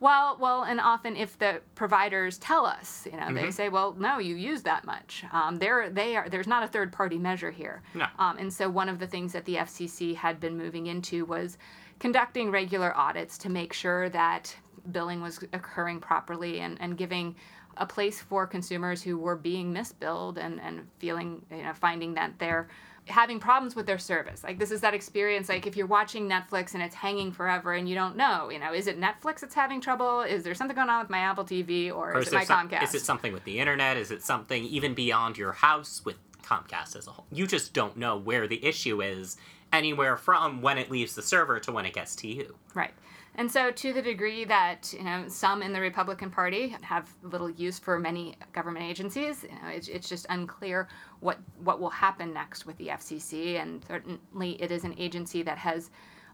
well, 0.00 0.36
well, 0.40 0.62
and 0.64 0.80
often 0.80 1.16
if 1.16 1.38
the 1.38 1.60
providers 1.74 2.38
tell 2.38 2.66
us, 2.66 3.06
you 3.10 3.18
know, 3.18 3.32
they 3.32 3.42
Mm-hmm. 3.42 3.50
say, 3.50 3.68
"Well, 3.68 3.94
no, 3.98 4.18
you 4.18 4.34
use 4.34 4.62
that 4.62 4.84
much." 4.84 5.24
Um, 5.32 5.58
there, 5.58 5.88
they 5.90 6.16
are. 6.16 6.28
There's 6.28 6.48
not 6.48 6.62
a 6.64 6.66
third-party 6.66 7.18
measure 7.18 7.50
here. 7.52 7.82
No. 7.94 8.06
Um, 8.18 8.36
and 8.38 8.52
so 8.52 8.68
one 8.68 8.88
of 8.88 8.98
the 8.98 9.06
things 9.06 9.32
that 9.32 9.44
the 9.44 9.56
FCC 9.56 10.14
had 10.16 10.40
been 10.40 10.56
moving 10.58 10.86
into 10.88 11.24
was 11.24 11.56
conducting 12.00 12.50
regular 12.50 12.96
audits 12.96 13.38
to 13.38 13.48
make 13.48 13.72
sure 13.72 14.08
that 14.08 14.54
billing 14.90 15.22
was 15.22 15.38
occurring 15.52 16.00
properly 16.00 16.58
and, 16.60 16.76
and 16.80 16.98
giving 16.98 17.36
a 17.76 17.86
place 17.86 18.20
for 18.20 18.46
consumers 18.46 19.02
who 19.02 19.16
were 19.16 19.36
being 19.36 19.72
misbilled 19.72 20.36
and, 20.36 20.60
and 20.60 20.86
feeling, 20.98 21.40
you 21.50 21.62
know, 21.62 21.72
finding 21.72 22.14
that 22.14 22.36
they're 22.40 22.66
having 23.08 23.40
problems 23.40 23.74
with 23.74 23.86
their 23.86 23.98
service. 23.98 24.44
Like 24.44 24.58
this 24.58 24.70
is 24.70 24.80
that 24.82 24.94
experience 24.94 25.48
like 25.48 25.66
if 25.66 25.76
you're 25.76 25.86
watching 25.86 26.28
Netflix 26.28 26.74
and 26.74 26.82
it's 26.82 26.94
hanging 26.94 27.32
forever 27.32 27.72
and 27.72 27.88
you 27.88 27.94
don't 27.94 28.16
know, 28.16 28.48
you 28.50 28.58
know, 28.58 28.72
is 28.72 28.86
it 28.86 29.00
Netflix 29.00 29.40
that's 29.40 29.54
having 29.54 29.80
trouble? 29.80 30.20
Is 30.20 30.44
there 30.44 30.54
something 30.54 30.76
going 30.76 30.88
on 30.88 31.00
with 31.00 31.10
my 31.10 31.18
Apple 31.18 31.44
TV 31.44 31.90
or, 31.90 32.12
Or 32.14 32.18
is, 32.20 32.28
is, 32.28 32.32
it 32.32 32.36
my 32.36 32.44
some- 32.44 32.68
Comcast? 32.68 32.82
is 32.84 32.94
it 32.94 33.02
something 33.02 33.32
with 33.32 33.44
the 33.44 33.58
internet? 33.58 33.96
Is 33.96 34.10
it 34.10 34.22
something 34.22 34.64
even 34.64 34.94
beyond 34.94 35.36
your 35.36 35.52
house 35.52 36.02
with 36.04 36.16
Comcast 36.44 36.94
as 36.96 37.06
a 37.08 37.10
whole? 37.10 37.26
You 37.32 37.46
just 37.46 37.72
don't 37.72 37.96
know 37.96 38.16
where 38.16 38.46
the 38.46 38.64
issue 38.64 39.02
is 39.02 39.36
anywhere 39.72 40.16
from 40.16 40.60
when 40.62 40.78
it 40.78 40.90
leaves 40.90 41.14
the 41.14 41.22
server 41.22 41.58
to 41.60 41.72
when 41.72 41.86
it 41.86 41.94
gets 41.94 42.14
to 42.16 42.28
you. 42.28 42.54
Right. 42.74 42.92
And 43.34 43.50
so, 43.50 43.70
to 43.70 43.92
the 43.94 44.02
degree 44.02 44.44
that 44.44 44.92
you 44.96 45.04
know 45.04 45.24
some 45.28 45.62
in 45.62 45.72
the 45.72 45.80
Republican 45.80 46.30
Party 46.30 46.76
have 46.82 47.10
little 47.22 47.48
use 47.48 47.78
for 47.78 47.98
many 47.98 48.36
government 48.52 48.84
agencies, 48.84 49.44
you 49.44 49.48
know, 49.50 49.68
it's, 49.68 49.88
it's 49.88 50.08
just 50.08 50.26
unclear 50.28 50.88
what 51.20 51.38
what 51.64 51.80
will 51.80 51.90
happen 51.90 52.34
next 52.34 52.66
with 52.66 52.76
the 52.76 52.88
FCC. 52.88 53.60
And 53.60 53.84
certainly, 53.88 54.62
it 54.62 54.70
is 54.70 54.84
an 54.84 54.94
agency 54.98 55.42
that 55.42 55.56
has 55.58 55.90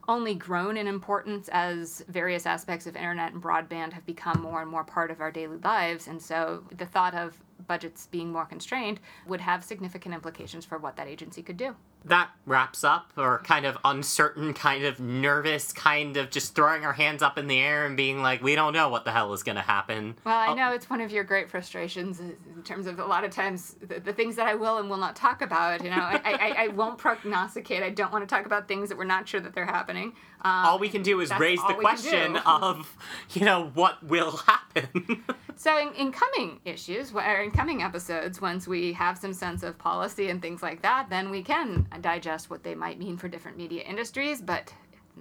only 0.08 0.34
grown 0.34 0.76
in 0.76 0.86
importance 0.88 1.48
as 1.52 2.02
various 2.08 2.46
aspects 2.46 2.86
of 2.86 2.96
internet 2.96 3.32
and 3.32 3.42
broadband 3.42 3.92
have 3.92 4.06
become 4.06 4.40
more 4.40 4.62
and 4.62 4.70
more 4.70 4.82
part 4.82 5.10
of 5.10 5.20
our 5.20 5.30
daily 5.30 5.58
lives. 5.58 6.08
And 6.08 6.20
so, 6.20 6.64
the 6.76 6.86
thought 6.86 7.14
of 7.14 7.38
budgets 7.68 8.06
being 8.06 8.32
more 8.32 8.46
constrained 8.46 8.98
would 9.28 9.40
have 9.40 9.62
significant 9.62 10.14
implications 10.14 10.64
for 10.64 10.78
what 10.78 10.96
that 10.96 11.06
agency 11.06 11.42
could 11.42 11.56
do. 11.56 11.76
That 12.04 12.30
wraps 12.46 12.84
up, 12.84 13.12
or 13.18 13.40
kind 13.40 13.66
of 13.66 13.76
uncertain, 13.84 14.54
kind 14.54 14.84
of 14.84 14.98
nervous, 14.98 15.72
kind 15.72 16.16
of 16.16 16.30
just 16.30 16.54
throwing 16.54 16.84
our 16.84 16.94
hands 16.94 17.22
up 17.22 17.36
in 17.36 17.48
the 17.48 17.58
air 17.58 17.84
and 17.84 17.96
being 17.96 18.22
like, 18.22 18.42
we 18.42 18.54
don't 18.54 18.72
know 18.72 18.88
what 18.88 19.04
the 19.04 19.10
hell 19.10 19.32
is 19.34 19.42
going 19.42 19.56
to 19.56 19.62
happen. 19.62 20.14
Well, 20.24 20.34
I 20.38 20.48
Oh, 20.48 20.54
know 20.54 20.72
it's 20.72 20.88
one 20.88 21.00
of 21.02 21.10
your 21.10 21.24
great 21.24 21.50
frustrations 21.50 22.20
in 22.20 22.36
terms 22.64 22.86
of 22.86 22.98
a 22.98 23.04
lot 23.04 23.24
of 23.24 23.30
times 23.30 23.76
the, 23.82 24.00
the 24.00 24.12
things 24.14 24.36
that 24.36 24.46
I 24.46 24.54
will 24.54 24.78
and 24.78 24.88
will 24.88 24.96
not 24.96 25.16
talk 25.16 25.42
about. 25.42 25.84
You 25.84 25.90
know, 25.90 25.96
I, 25.96 26.20
I, 26.24 26.54
I 26.64 26.68
won't 26.68 26.96
prognosticate. 26.98 27.82
I 27.82 27.90
don't 27.90 28.12
want 28.12 28.26
to 28.26 28.34
talk 28.34 28.46
about 28.46 28.68
things 28.68 28.88
that 28.88 28.96
we're 28.96 29.04
not 29.04 29.28
sure 29.28 29.40
that 29.40 29.54
they're 29.54 29.66
happening. 29.66 30.14
Um, 30.40 30.66
All 30.66 30.78
we 30.78 30.88
can 30.88 31.02
do 31.02 31.20
is 31.20 31.30
raise 31.38 31.60
the 31.66 31.74
question 31.74 32.36
of, 32.36 32.96
you 33.32 33.44
know, 33.44 33.70
what 33.74 34.02
will 34.04 34.36
happen. 34.38 35.24
so 35.56 35.76
in, 35.78 35.92
in 35.94 36.12
coming 36.12 36.60
issues 36.64 37.12
or 37.12 37.40
in 37.42 37.50
coming 37.50 37.82
episodes, 37.82 38.40
once 38.40 38.66
we 38.68 38.92
have 38.94 39.18
some 39.18 39.34
sense 39.34 39.62
of 39.62 39.76
policy 39.78 40.30
and 40.30 40.40
things 40.40 40.62
like 40.62 40.80
that, 40.82 41.10
then 41.10 41.30
we 41.30 41.42
can 41.42 41.86
digest 41.98 42.50
what 42.50 42.62
they 42.62 42.74
might 42.74 42.98
mean 42.98 43.16
for 43.16 43.28
different 43.28 43.56
media 43.56 43.82
industries, 43.82 44.40
but 44.40 44.72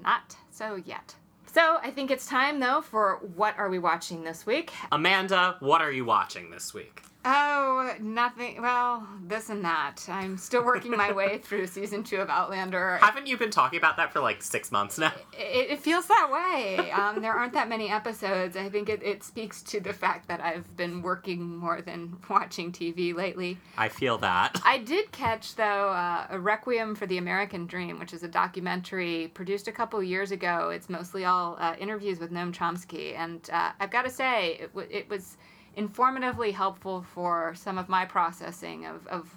not 0.04 0.36
so 0.52 0.76
yet. 0.76 1.16
So 1.46 1.80
I 1.82 1.92
think 1.92 2.12
it's 2.12 2.28
time 2.28 2.60
though 2.60 2.82
for 2.82 3.20
what 3.36 3.58
are 3.58 3.70
we 3.70 3.80
watching 3.80 4.24
this 4.24 4.46
week? 4.46 4.72
Amanda, 4.92 5.56
what 5.60 5.82
are 5.82 5.92
you 5.92 6.06
watching 6.06 6.52
this 6.52 6.74
week? 6.74 7.02
Oh, 7.30 7.94
nothing. 8.00 8.62
Well, 8.62 9.06
this 9.22 9.50
and 9.50 9.66
that. 9.66 9.98
I'm 10.08 10.38
still 10.38 10.64
working 10.64 10.92
my 10.92 11.12
way 11.12 11.38
through 11.44 11.68
season 11.68 12.02
two 12.02 12.22
of 12.22 12.30
Outlander. 12.30 13.00
Haven't 13.02 13.28
you 13.28 13.36
been 13.36 13.52
talking 13.52 13.78
about 13.78 13.98
that 13.98 14.14
for 14.14 14.22
like 14.22 14.42
six 14.42 14.72
months 14.72 14.98
now? 14.98 15.12
It, 15.34 15.72
it 15.72 15.80
feels 15.82 16.08
that 16.08 16.30
way. 16.32 16.92
Um, 16.98 17.22
there 17.22 17.34
aren't 17.34 17.54
that 17.54 17.70
many 17.70 17.90
episodes. 17.92 18.58
I 18.58 18.70
think 18.70 18.90
it, 18.90 19.04
it 19.04 19.24
speaks 19.24 19.62
to 19.64 19.80
the 19.80 19.94
fact 19.94 20.28
that 20.30 20.42
I've 20.42 20.76
been 20.78 21.02
working 21.02 21.58
more 21.58 21.82
than 21.82 22.18
watching 22.30 22.72
TV 22.72 23.14
lately. 23.14 23.58
I 23.78 23.90
feel 23.90 24.18
that. 24.20 24.60
I 24.66 24.80
did 24.80 25.12
catch, 25.12 25.56
though, 25.56 25.90
uh, 25.90 26.26
a 26.30 26.40
Requiem 26.40 26.96
for 26.96 27.06
the 27.06 27.18
American 27.20 27.68
Dream, 27.68 28.00
which 28.00 28.14
is 28.14 28.24
a 28.24 28.28
documentary 28.28 29.28
produced 29.34 29.68
a 29.68 29.72
couple 29.72 30.02
years 30.02 30.32
ago. 30.32 30.70
It's 30.70 30.90
mostly 30.90 31.26
all 31.26 31.56
uh, 31.60 31.76
interviews 31.80 32.20
with 32.20 32.32
Noam 32.32 32.52
Chomsky. 32.52 33.16
And 33.16 33.48
uh, 33.52 33.74
I've 33.80 33.92
got 33.92 34.04
to 34.04 34.12
say, 34.12 34.54
it, 34.62 34.74
w- 34.74 34.88
it 34.90 35.08
was 35.10 35.38
informatively 35.78 36.52
helpful 36.52 37.06
for 37.14 37.54
some 37.56 37.78
of 37.78 37.88
my 37.88 38.04
processing 38.04 38.86
of, 38.86 39.06
of 39.08 39.30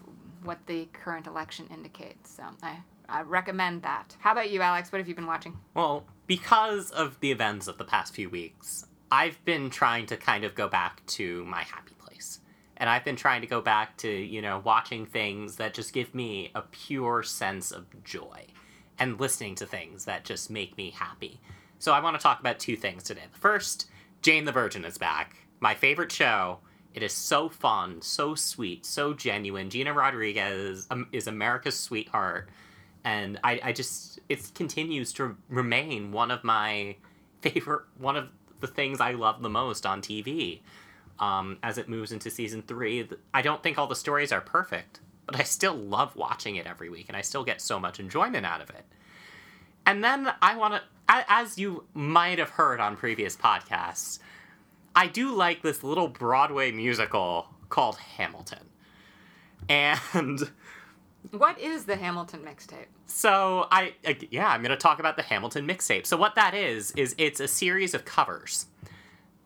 what 0.43 0.59
the 0.67 0.89
current 0.93 1.27
election 1.27 1.67
indicates. 1.73 2.31
So 2.37 2.45
I, 2.63 2.79
I 3.09 3.23
recommend 3.23 3.83
that. 3.83 4.17
How 4.21 4.33
about 4.33 4.51
you, 4.51 4.63
Alex? 4.63 4.91
What 4.91 4.99
have 4.99 5.09
you 5.09 5.15
been 5.15 5.27
watching? 5.27 5.59
Well, 5.75 6.07
because 6.27 6.91
of 6.91 7.21
the 7.21 7.31
events 7.31 7.69
of 7.69 7.77
the 7.77 7.85
past 7.85 8.15
few 8.15 8.31
weeks, 8.31 8.87
I've 9.13 9.45
been 9.45 9.71
trying 9.71 10.07
to 10.07 10.17
kind 10.17 10.45
of 10.45 10.55
go 10.55 10.69
back 10.69 11.05
to 11.09 11.45
my 11.45 11.63
happy 11.63 11.95
place. 11.99 12.41
And 12.77 12.89
I've 12.89 13.05
been 13.05 13.17
trying 13.17 13.43
to 13.43 13.47
go 13.47 13.61
back 13.61 13.99
to, 13.99 14.09
you 14.09 14.41
know, 14.41 14.63
watching 14.65 15.05
things 15.05 15.57
that 15.57 15.75
just 15.75 15.93
give 15.93 16.15
me 16.15 16.51
a 16.55 16.63
pure 16.63 17.23
sense 17.23 17.71
of 17.71 18.03
joy 18.03 18.47
and 18.99 19.21
listening 19.21 19.57
to 19.57 19.67
things 19.67 20.07
that 20.07 20.25
just 20.25 20.51
make 20.51 20.77
me 20.79 20.91
happy. 20.91 21.41
So 21.79 21.93
I 21.93 22.01
want 22.01 22.17
to 22.17 22.23
talk 22.23 22.41
about 22.41 22.59
two 22.59 22.77
things 22.77 23.03
today. 23.03 23.23
The 23.31 23.39
first, 23.39 23.91
Jane 24.23 24.47
the 24.47 24.53
Virgin 24.53 24.85
is 24.85 24.97
back. 24.97 25.37
My 25.61 25.75
favorite 25.75 26.11
show. 26.11 26.59
It 26.93 27.05
is 27.05 27.13
so 27.13 27.49
fun, 27.49 28.03
so 28.03 28.35
sweet, 28.35 28.85
so 28.85 29.15
genuine. 29.15 29.71
Gina 29.71 29.93
Rodriguez 29.93 30.89
is 31.13 31.27
America's 31.29 31.79
sweetheart 31.79 32.49
and 33.05 33.39
I, 33.43 33.61
I 33.63 33.73
just 33.73 34.21
it 34.29 34.51
continues 34.55 35.13
to 35.15 35.37
remain 35.49 36.13
one 36.13 36.31
of 36.31 36.45
my 36.45 36.97
favorite 37.41 37.85
one 37.99 38.17
of 38.17 38.29
the 38.61 38.67
things 38.67 39.01
I 39.01 39.13
love 39.13 39.43
the 39.43 39.49
most 39.49 39.87
on 39.87 40.03
TV. 40.03 40.61
Um, 41.19 41.59
as 41.63 41.77
it 41.77 41.89
moves 41.89 42.13
into 42.13 42.31
season 42.31 42.63
three, 42.63 43.07
I 43.35 43.43
don't 43.43 43.63
think 43.63 43.77
all 43.79 43.87
the 43.87 43.95
stories 43.95 44.33
are 44.33 44.41
perfect, 44.41 45.01
but 45.27 45.39
I 45.39 45.43
still 45.43 45.75
love 45.75 46.17
watching 46.17 46.57
it 46.57 46.67
every 46.67 46.89
week, 46.89 47.07
and 47.09 47.17
I 47.17 47.21
still 47.21 47.45
get 47.45 47.61
so 47.61 47.79
much 47.79 48.01
enjoyment 48.01 48.47
out 48.47 48.63
of 48.63 48.71
it. 48.71 48.87
And 49.85 50.03
then 50.03 50.33
I 50.41 50.57
want 50.57 50.75
to, 50.75 50.83
as 51.29 51.59
you 51.59 51.85
might 51.93 52.39
have 52.39 52.49
heard 52.49 52.81
on 52.81 52.97
previous 52.97 53.37
podcasts, 53.37 54.19
I 54.95 55.07
do 55.07 55.35
like 55.35 55.63
this 55.63 55.83
little 55.83 56.09
Broadway 56.09 56.73
musical 56.73 57.47
called 57.69 57.97
Hamilton, 57.97 58.67
and. 59.69 60.51
What 61.33 61.61
is 61.61 61.85
the 61.85 61.97
Hamilton 61.97 62.41
mixtape? 62.41 62.87
So 63.07 63.67
I 63.71 63.93
uh, 64.07 64.15
yeah, 64.31 64.49
I'm 64.49 64.63
going 64.63 64.71
to 64.71 64.77
talk 64.77 65.01
about 65.01 65.17
the 65.17 65.23
Hamilton 65.23 65.67
mixtape. 65.69 66.07
So 66.07 66.17
what 66.17 66.35
that 66.35 66.55
is 66.55 66.93
is 66.93 67.15
it's 67.19 67.41
a 67.41 67.49
series 67.49 67.93
of 67.93 68.07
covers 68.07 68.67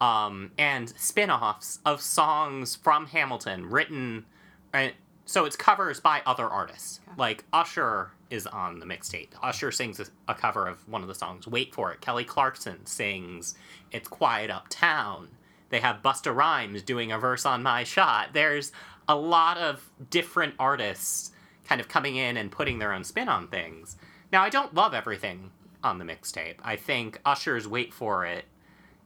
um 0.01 0.53
and 0.57 0.93
spin-offs 0.97 1.81
of 1.85 2.01
songs 2.01 2.77
from 2.77 3.07
Hamilton 3.07 3.71
written 3.71 4.25
uh, 4.73 4.89
so 5.25 5.45
it's 5.45 5.57
covers 5.57 6.01
by 6.01 6.23
other 6.27 6.47
artists. 6.49 7.01
Okay. 7.09 7.17
Like 7.17 7.45
Usher 7.53 8.11
is 8.35 8.47
on 8.47 8.81
the 8.81 8.87
mixtape. 8.87 9.29
Usher 9.43 9.73
sings 9.73 10.01
a, 10.01 10.07
a 10.29 10.35
cover 10.35 10.67
of 10.67 10.87
one 10.89 11.03
of 11.03 11.09
the 11.09 11.15
songs. 11.15 11.47
Wait 11.47 11.75
for 11.75 11.93
it. 11.93 12.01
Kelly 12.01 12.25
Clarkson 12.25 12.85
sings 12.85 13.55
It's 13.93 14.09
Quiet 14.09 14.51
Uptown. 14.51 15.29
They 15.71 15.81
have 15.81 16.03
Busta 16.03 16.35
Rhymes 16.35 16.83
doing 16.83 17.11
a 17.11 17.19
verse 17.19 17.47
on 17.47 17.63
My 17.63 17.85
Shot. 17.85 18.31
There's 18.33 18.73
a 19.09 19.17
lot 19.17 19.57
of 19.57 19.91
different 20.11 20.55
artists 20.59 21.33
kind 21.65 21.81
of 21.81 21.89
coming 21.89 22.17
in 22.17 22.37
and 22.37 22.53
putting 22.53 22.79
their 22.79 22.93
own 22.93 23.05
spin 23.05 23.29
on 23.29 23.49
things. 23.49 23.97
Now, 24.31 24.43
I 24.43 24.51
don't 24.51 24.75
love 24.75 24.93
everything 24.95 25.51
on 25.83 25.99
the 25.99 26.05
mixtape. 26.05 26.57
I 26.63 26.77
think 26.77 27.21
Usher's 27.25 27.67
Wait 27.67 27.95
For 27.95 28.27
It 28.27 28.45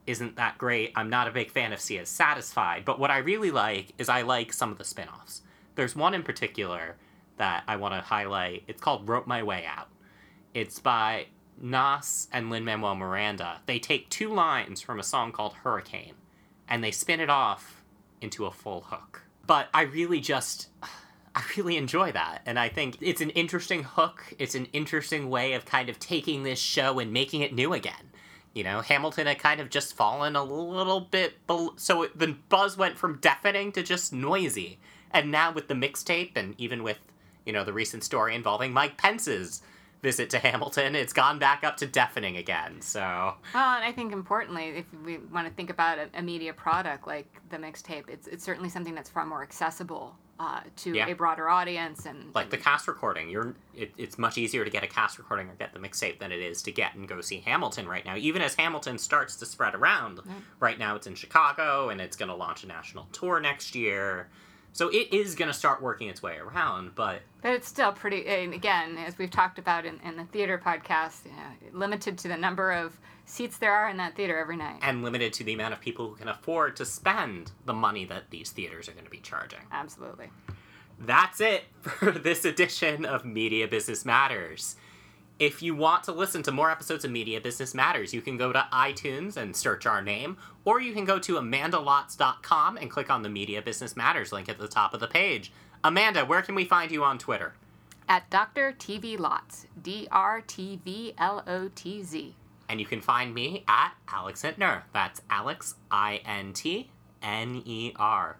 isn't 0.07 0.35
that 0.37 0.57
great. 0.57 0.91
I'm 0.95 1.09
not 1.09 1.27
a 1.27 1.31
big 1.31 1.51
fan 1.51 1.71
of 1.71 1.79
Sia 1.79 2.05
Satisfied, 2.05 2.83
but 2.83 2.99
what 2.99 3.11
I 3.11 3.19
really 3.19 3.51
like 3.51 3.93
is 3.97 4.09
I 4.09 4.23
like 4.23 4.51
some 4.51 4.71
of 4.71 4.77
the 4.77 4.83
spin 4.83 5.07
offs. 5.07 5.41
There's 5.75 5.95
one 5.95 6.13
in 6.13 6.23
particular 6.23 6.97
that 7.39 7.63
I 7.67 7.77
want 7.77 7.95
to 7.95 8.01
highlight. 8.01 8.63
It's 8.67 8.79
called 8.79 9.09
Wrote 9.09 9.27
My 9.27 9.41
Way 9.43 9.65
Out. 9.65 9.89
It's 10.53 10.79
by 10.79 11.25
Nas 11.59 12.27
and 12.31 12.49
Lin 12.49 12.63
Manuel 12.63 12.95
Miranda. 12.95 13.59
They 13.65 13.79
take 13.79 14.09
two 14.09 14.29
lines 14.29 14.81
from 14.81 14.99
a 14.99 15.03
song 15.03 15.31
called 15.31 15.53
Hurricane 15.53 16.13
and 16.69 16.83
they 16.83 16.91
spin 16.91 17.19
it 17.19 17.29
off 17.29 17.83
into 18.21 18.45
a 18.45 18.51
full 18.51 18.81
hook. 18.81 19.23
But 19.45 19.67
I 19.73 19.81
really 19.81 20.19
just. 20.19 20.69
I 21.35 21.43
really 21.55 21.77
enjoy 21.77 22.11
that. 22.11 22.41
And 22.47 22.57
I 22.57 22.69
think 22.69 22.97
it's 23.01 23.21
an 23.21 23.29
interesting 23.29 23.83
hook. 23.83 24.33
It's 24.39 24.55
an 24.55 24.65
interesting 24.73 25.29
way 25.29 25.53
of 25.53 25.63
kind 25.63 25.87
of 25.87 25.99
taking 25.99 26.41
this 26.41 26.59
show 26.59 26.97
and 26.97 27.13
making 27.13 27.41
it 27.41 27.53
new 27.53 27.71
again. 27.71 28.09
You 28.53 28.63
know, 28.63 28.81
Hamilton 28.81 29.27
had 29.27 29.37
kind 29.37 29.61
of 29.61 29.69
just 29.69 29.95
fallen 29.95 30.35
a 30.35 30.43
little 30.43 31.01
bit. 31.01 31.45
Be- 31.47 31.69
so 31.75 32.01
it, 32.01 32.17
the 32.17 32.35
buzz 32.49 32.77
went 32.77 32.97
from 32.97 33.19
deafening 33.19 33.71
to 33.73 33.83
just 33.83 34.11
noisy. 34.11 34.79
And 35.11 35.31
now 35.31 35.53
with 35.53 35.67
the 35.67 35.75
mixtape 35.75 36.35
and 36.35 36.55
even 36.57 36.81
with, 36.81 36.97
you 37.49 37.53
know, 37.53 37.63
the 37.63 37.73
recent 37.73 38.03
story 38.03 38.35
involving 38.35 38.71
Mike 38.71 38.95
Pence's 38.95 39.63
visit 40.03 40.29
to 40.29 40.37
Hamilton, 40.37 40.95
it's 40.95 41.13
gone 41.13 41.39
back 41.39 41.63
up 41.63 41.77
to 41.77 41.87
deafening 41.87 42.37
again. 42.37 42.79
So. 42.81 42.99
Well, 43.01 43.73
and 43.75 43.83
I 43.83 43.91
think 43.91 44.13
importantly, 44.13 44.65
if 44.77 44.85
we 45.03 45.17
want 45.17 45.47
to 45.47 45.53
think 45.55 45.71
about 45.71 45.97
a, 45.97 46.09
a 46.13 46.21
media 46.21 46.53
product 46.53 47.07
like 47.07 47.25
the 47.49 47.57
mixtape, 47.57 48.07
it's, 48.07 48.27
it's 48.27 48.43
certainly 48.43 48.69
something 48.69 48.93
that's 48.93 49.09
far 49.09 49.25
more 49.25 49.41
accessible 49.41 50.15
uh, 50.39 50.59
to 50.77 50.93
Yeah. 50.93 51.07
a 51.07 51.15
broader 51.15 51.49
audience 51.49 52.05
and 52.05 52.33
like 52.35 52.51
the 52.51 52.57
cast 52.57 52.87
recording 52.87 53.29
you're 53.29 53.55
it, 53.75 53.91
it's 53.97 54.17
much 54.17 54.37
easier 54.37 54.63
to 54.63 54.69
get 54.69 54.83
a 54.85 54.87
cast 54.87 55.17
recording 55.17 55.49
or 55.49 55.55
get 55.55 55.73
the 55.73 55.79
mixtape 55.79 56.19
than 56.19 56.31
it 56.31 56.39
is 56.39 56.61
to 56.61 56.71
get 56.71 56.95
and 56.95 57.09
go 57.09 57.19
see 57.19 57.39
hamilton 57.41 57.85
right 57.89 58.05
now 58.05 58.15
even 58.15 58.41
as 58.41 58.55
hamilton 58.55 58.97
starts 58.97 59.35
to 59.35 59.45
spread 59.45 59.75
around 59.75 60.21
right 60.61 60.79
now 60.79 60.95
it's 60.95 61.07
in 61.07 61.13
chicago 61.13 61.89
and 61.89 61.99
it's 61.99 62.15
going 62.15 62.29
to 62.29 62.35
launch 62.35 62.63
a 62.63 62.67
national 62.67 63.05
tour 63.11 63.41
next 63.41 63.75
year 63.75 64.29
so 64.71 64.89
it 64.89 65.11
is 65.13 65.35
going 65.35 65.47
to 65.49 65.53
start 65.53 65.81
working 65.81 66.07
its 66.09 66.21
way 66.21 66.37
around 66.37 66.93
but 66.95 67.21
But 67.41 67.53
it's 67.53 67.67
still 67.67 67.91
pretty, 67.91 68.25
and 68.27 68.53
again, 68.53 68.97
as 68.97 69.17
we've 69.17 69.31
talked 69.31 69.59
about 69.59 69.85
in, 69.85 69.99
in 70.03 70.15
the 70.17 70.25
theater 70.25 70.61
podcast, 70.63 71.25
you 71.25 71.31
know, 71.31 71.79
limited 71.79 72.17
to 72.19 72.27
the 72.27 72.37
number 72.37 72.71
of 72.71 72.97
seats 73.25 73.57
there 73.57 73.73
are 73.73 73.89
in 73.89 73.97
that 73.97 74.15
theater 74.15 74.37
every 74.37 74.57
night. 74.57 74.79
and 74.81 75.03
limited 75.03 75.31
to 75.33 75.43
the 75.43 75.53
amount 75.53 75.73
of 75.73 75.79
people 75.79 76.09
who 76.09 76.15
can 76.15 76.27
afford 76.27 76.75
to 76.77 76.85
spend 76.85 77.51
the 77.65 77.73
money 77.73 78.05
that 78.05 78.29
these 78.31 78.49
theaters 78.51 78.87
are 78.89 78.93
going 78.93 79.05
to 79.05 79.11
be 79.11 79.19
charging 79.19 79.59
Absolutely. 79.71 80.29
That's 80.99 81.39
it 81.39 81.63
for 81.81 82.11
this 82.11 82.43
edition 82.45 83.05
of 83.05 83.23
Media 83.25 83.67
Business 83.67 84.03
Matters. 84.05 84.75
If 85.39 85.61
you 85.61 85.73
want 85.73 86.03
to 86.03 86.11
listen 86.11 86.43
to 86.43 86.51
more 86.51 86.69
episodes 86.69 87.05
of 87.05 87.11
Media 87.11 87.39
Business 87.39 87.73
Matters, 87.73 88.13
you 88.13 88.21
can 88.21 88.35
go 88.35 88.51
to 88.51 88.67
iTunes 88.73 89.37
and 89.37 89.55
search 89.55 89.85
our 89.85 90.01
name, 90.01 90.35
or 90.65 90.81
you 90.81 90.91
can 90.91 91.05
go 91.05 91.17
to 91.17 91.35
amandalotz.com 91.35 92.75
and 92.75 92.91
click 92.91 93.09
on 93.09 93.21
the 93.21 93.29
Media 93.29 93.61
Business 93.61 93.95
Matters 93.95 94.33
link 94.33 94.49
at 94.49 94.57
the 94.57 94.67
top 94.67 94.93
of 94.93 94.99
the 94.99 95.07
page. 95.07 95.53
Amanda, 95.81 96.25
where 96.25 96.41
can 96.41 96.55
we 96.55 96.65
find 96.65 96.91
you 96.91 97.05
on 97.05 97.17
Twitter? 97.17 97.53
At 98.09 98.29
Dr. 98.29 98.73
TV 98.77 99.17
Lotz, 99.17 99.65
D 99.81 100.09
R 100.11 100.41
T 100.41 100.81
V 100.83 101.13
L 101.17 101.41
O 101.47 101.69
T 101.73 102.03
Z. 102.03 102.35
And 102.67 102.81
you 102.81 102.85
can 102.85 102.99
find 102.99 103.33
me 103.33 103.63
at 103.65 103.93
Alex 104.09 104.41
Intner. 104.41 104.81
That's 104.91 105.21
Alex, 105.29 105.75
I 105.89 106.19
N 106.25 106.51
T 106.51 106.89
N 107.23 107.61
E 107.63 107.93
R. 107.95 108.35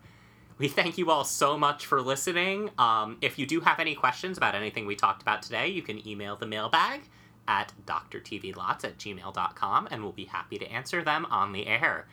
We 0.60 0.68
thank 0.68 0.98
you 0.98 1.10
all 1.10 1.24
so 1.24 1.58
much 1.58 1.86
for 1.86 2.02
listening. 2.02 2.70
Um, 2.78 3.18
if 3.22 3.40
you 3.40 3.46
do 3.46 3.62
have 3.62 3.80
any 3.80 3.96
questions 3.96 4.38
about 4.38 4.56
anything 4.56 4.86
we 4.86 4.96
talked 4.96 5.22
about 5.22 5.42
today, 5.42 5.68
you 5.70 5.82
can 5.82 6.06
email 6.06 6.36
the 6.36 6.46
mailbag 6.46 7.04
at 7.48 7.72
drtvlotz 7.88 8.84
at 8.84 8.98
gmail.com 8.98 9.88
and 9.90 10.04
we'll 10.04 10.12
be 10.12 10.26
happy 10.26 10.60
to 10.60 10.70
answer 10.70 11.02
them 11.02 11.26
on 11.28 11.54
the 11.54 11.66
air. 11.66 12.08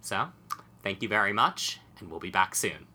So, 0.00 0.26
thank 0.82 1.02
you 1.02 1.08
very 1.08 1.32
much, 1.32 1.78
and 2.00 2.10
we'll 2.10 2.20
be 2.20 2.30
back 2.30 2.56
soon. 2.56 2.93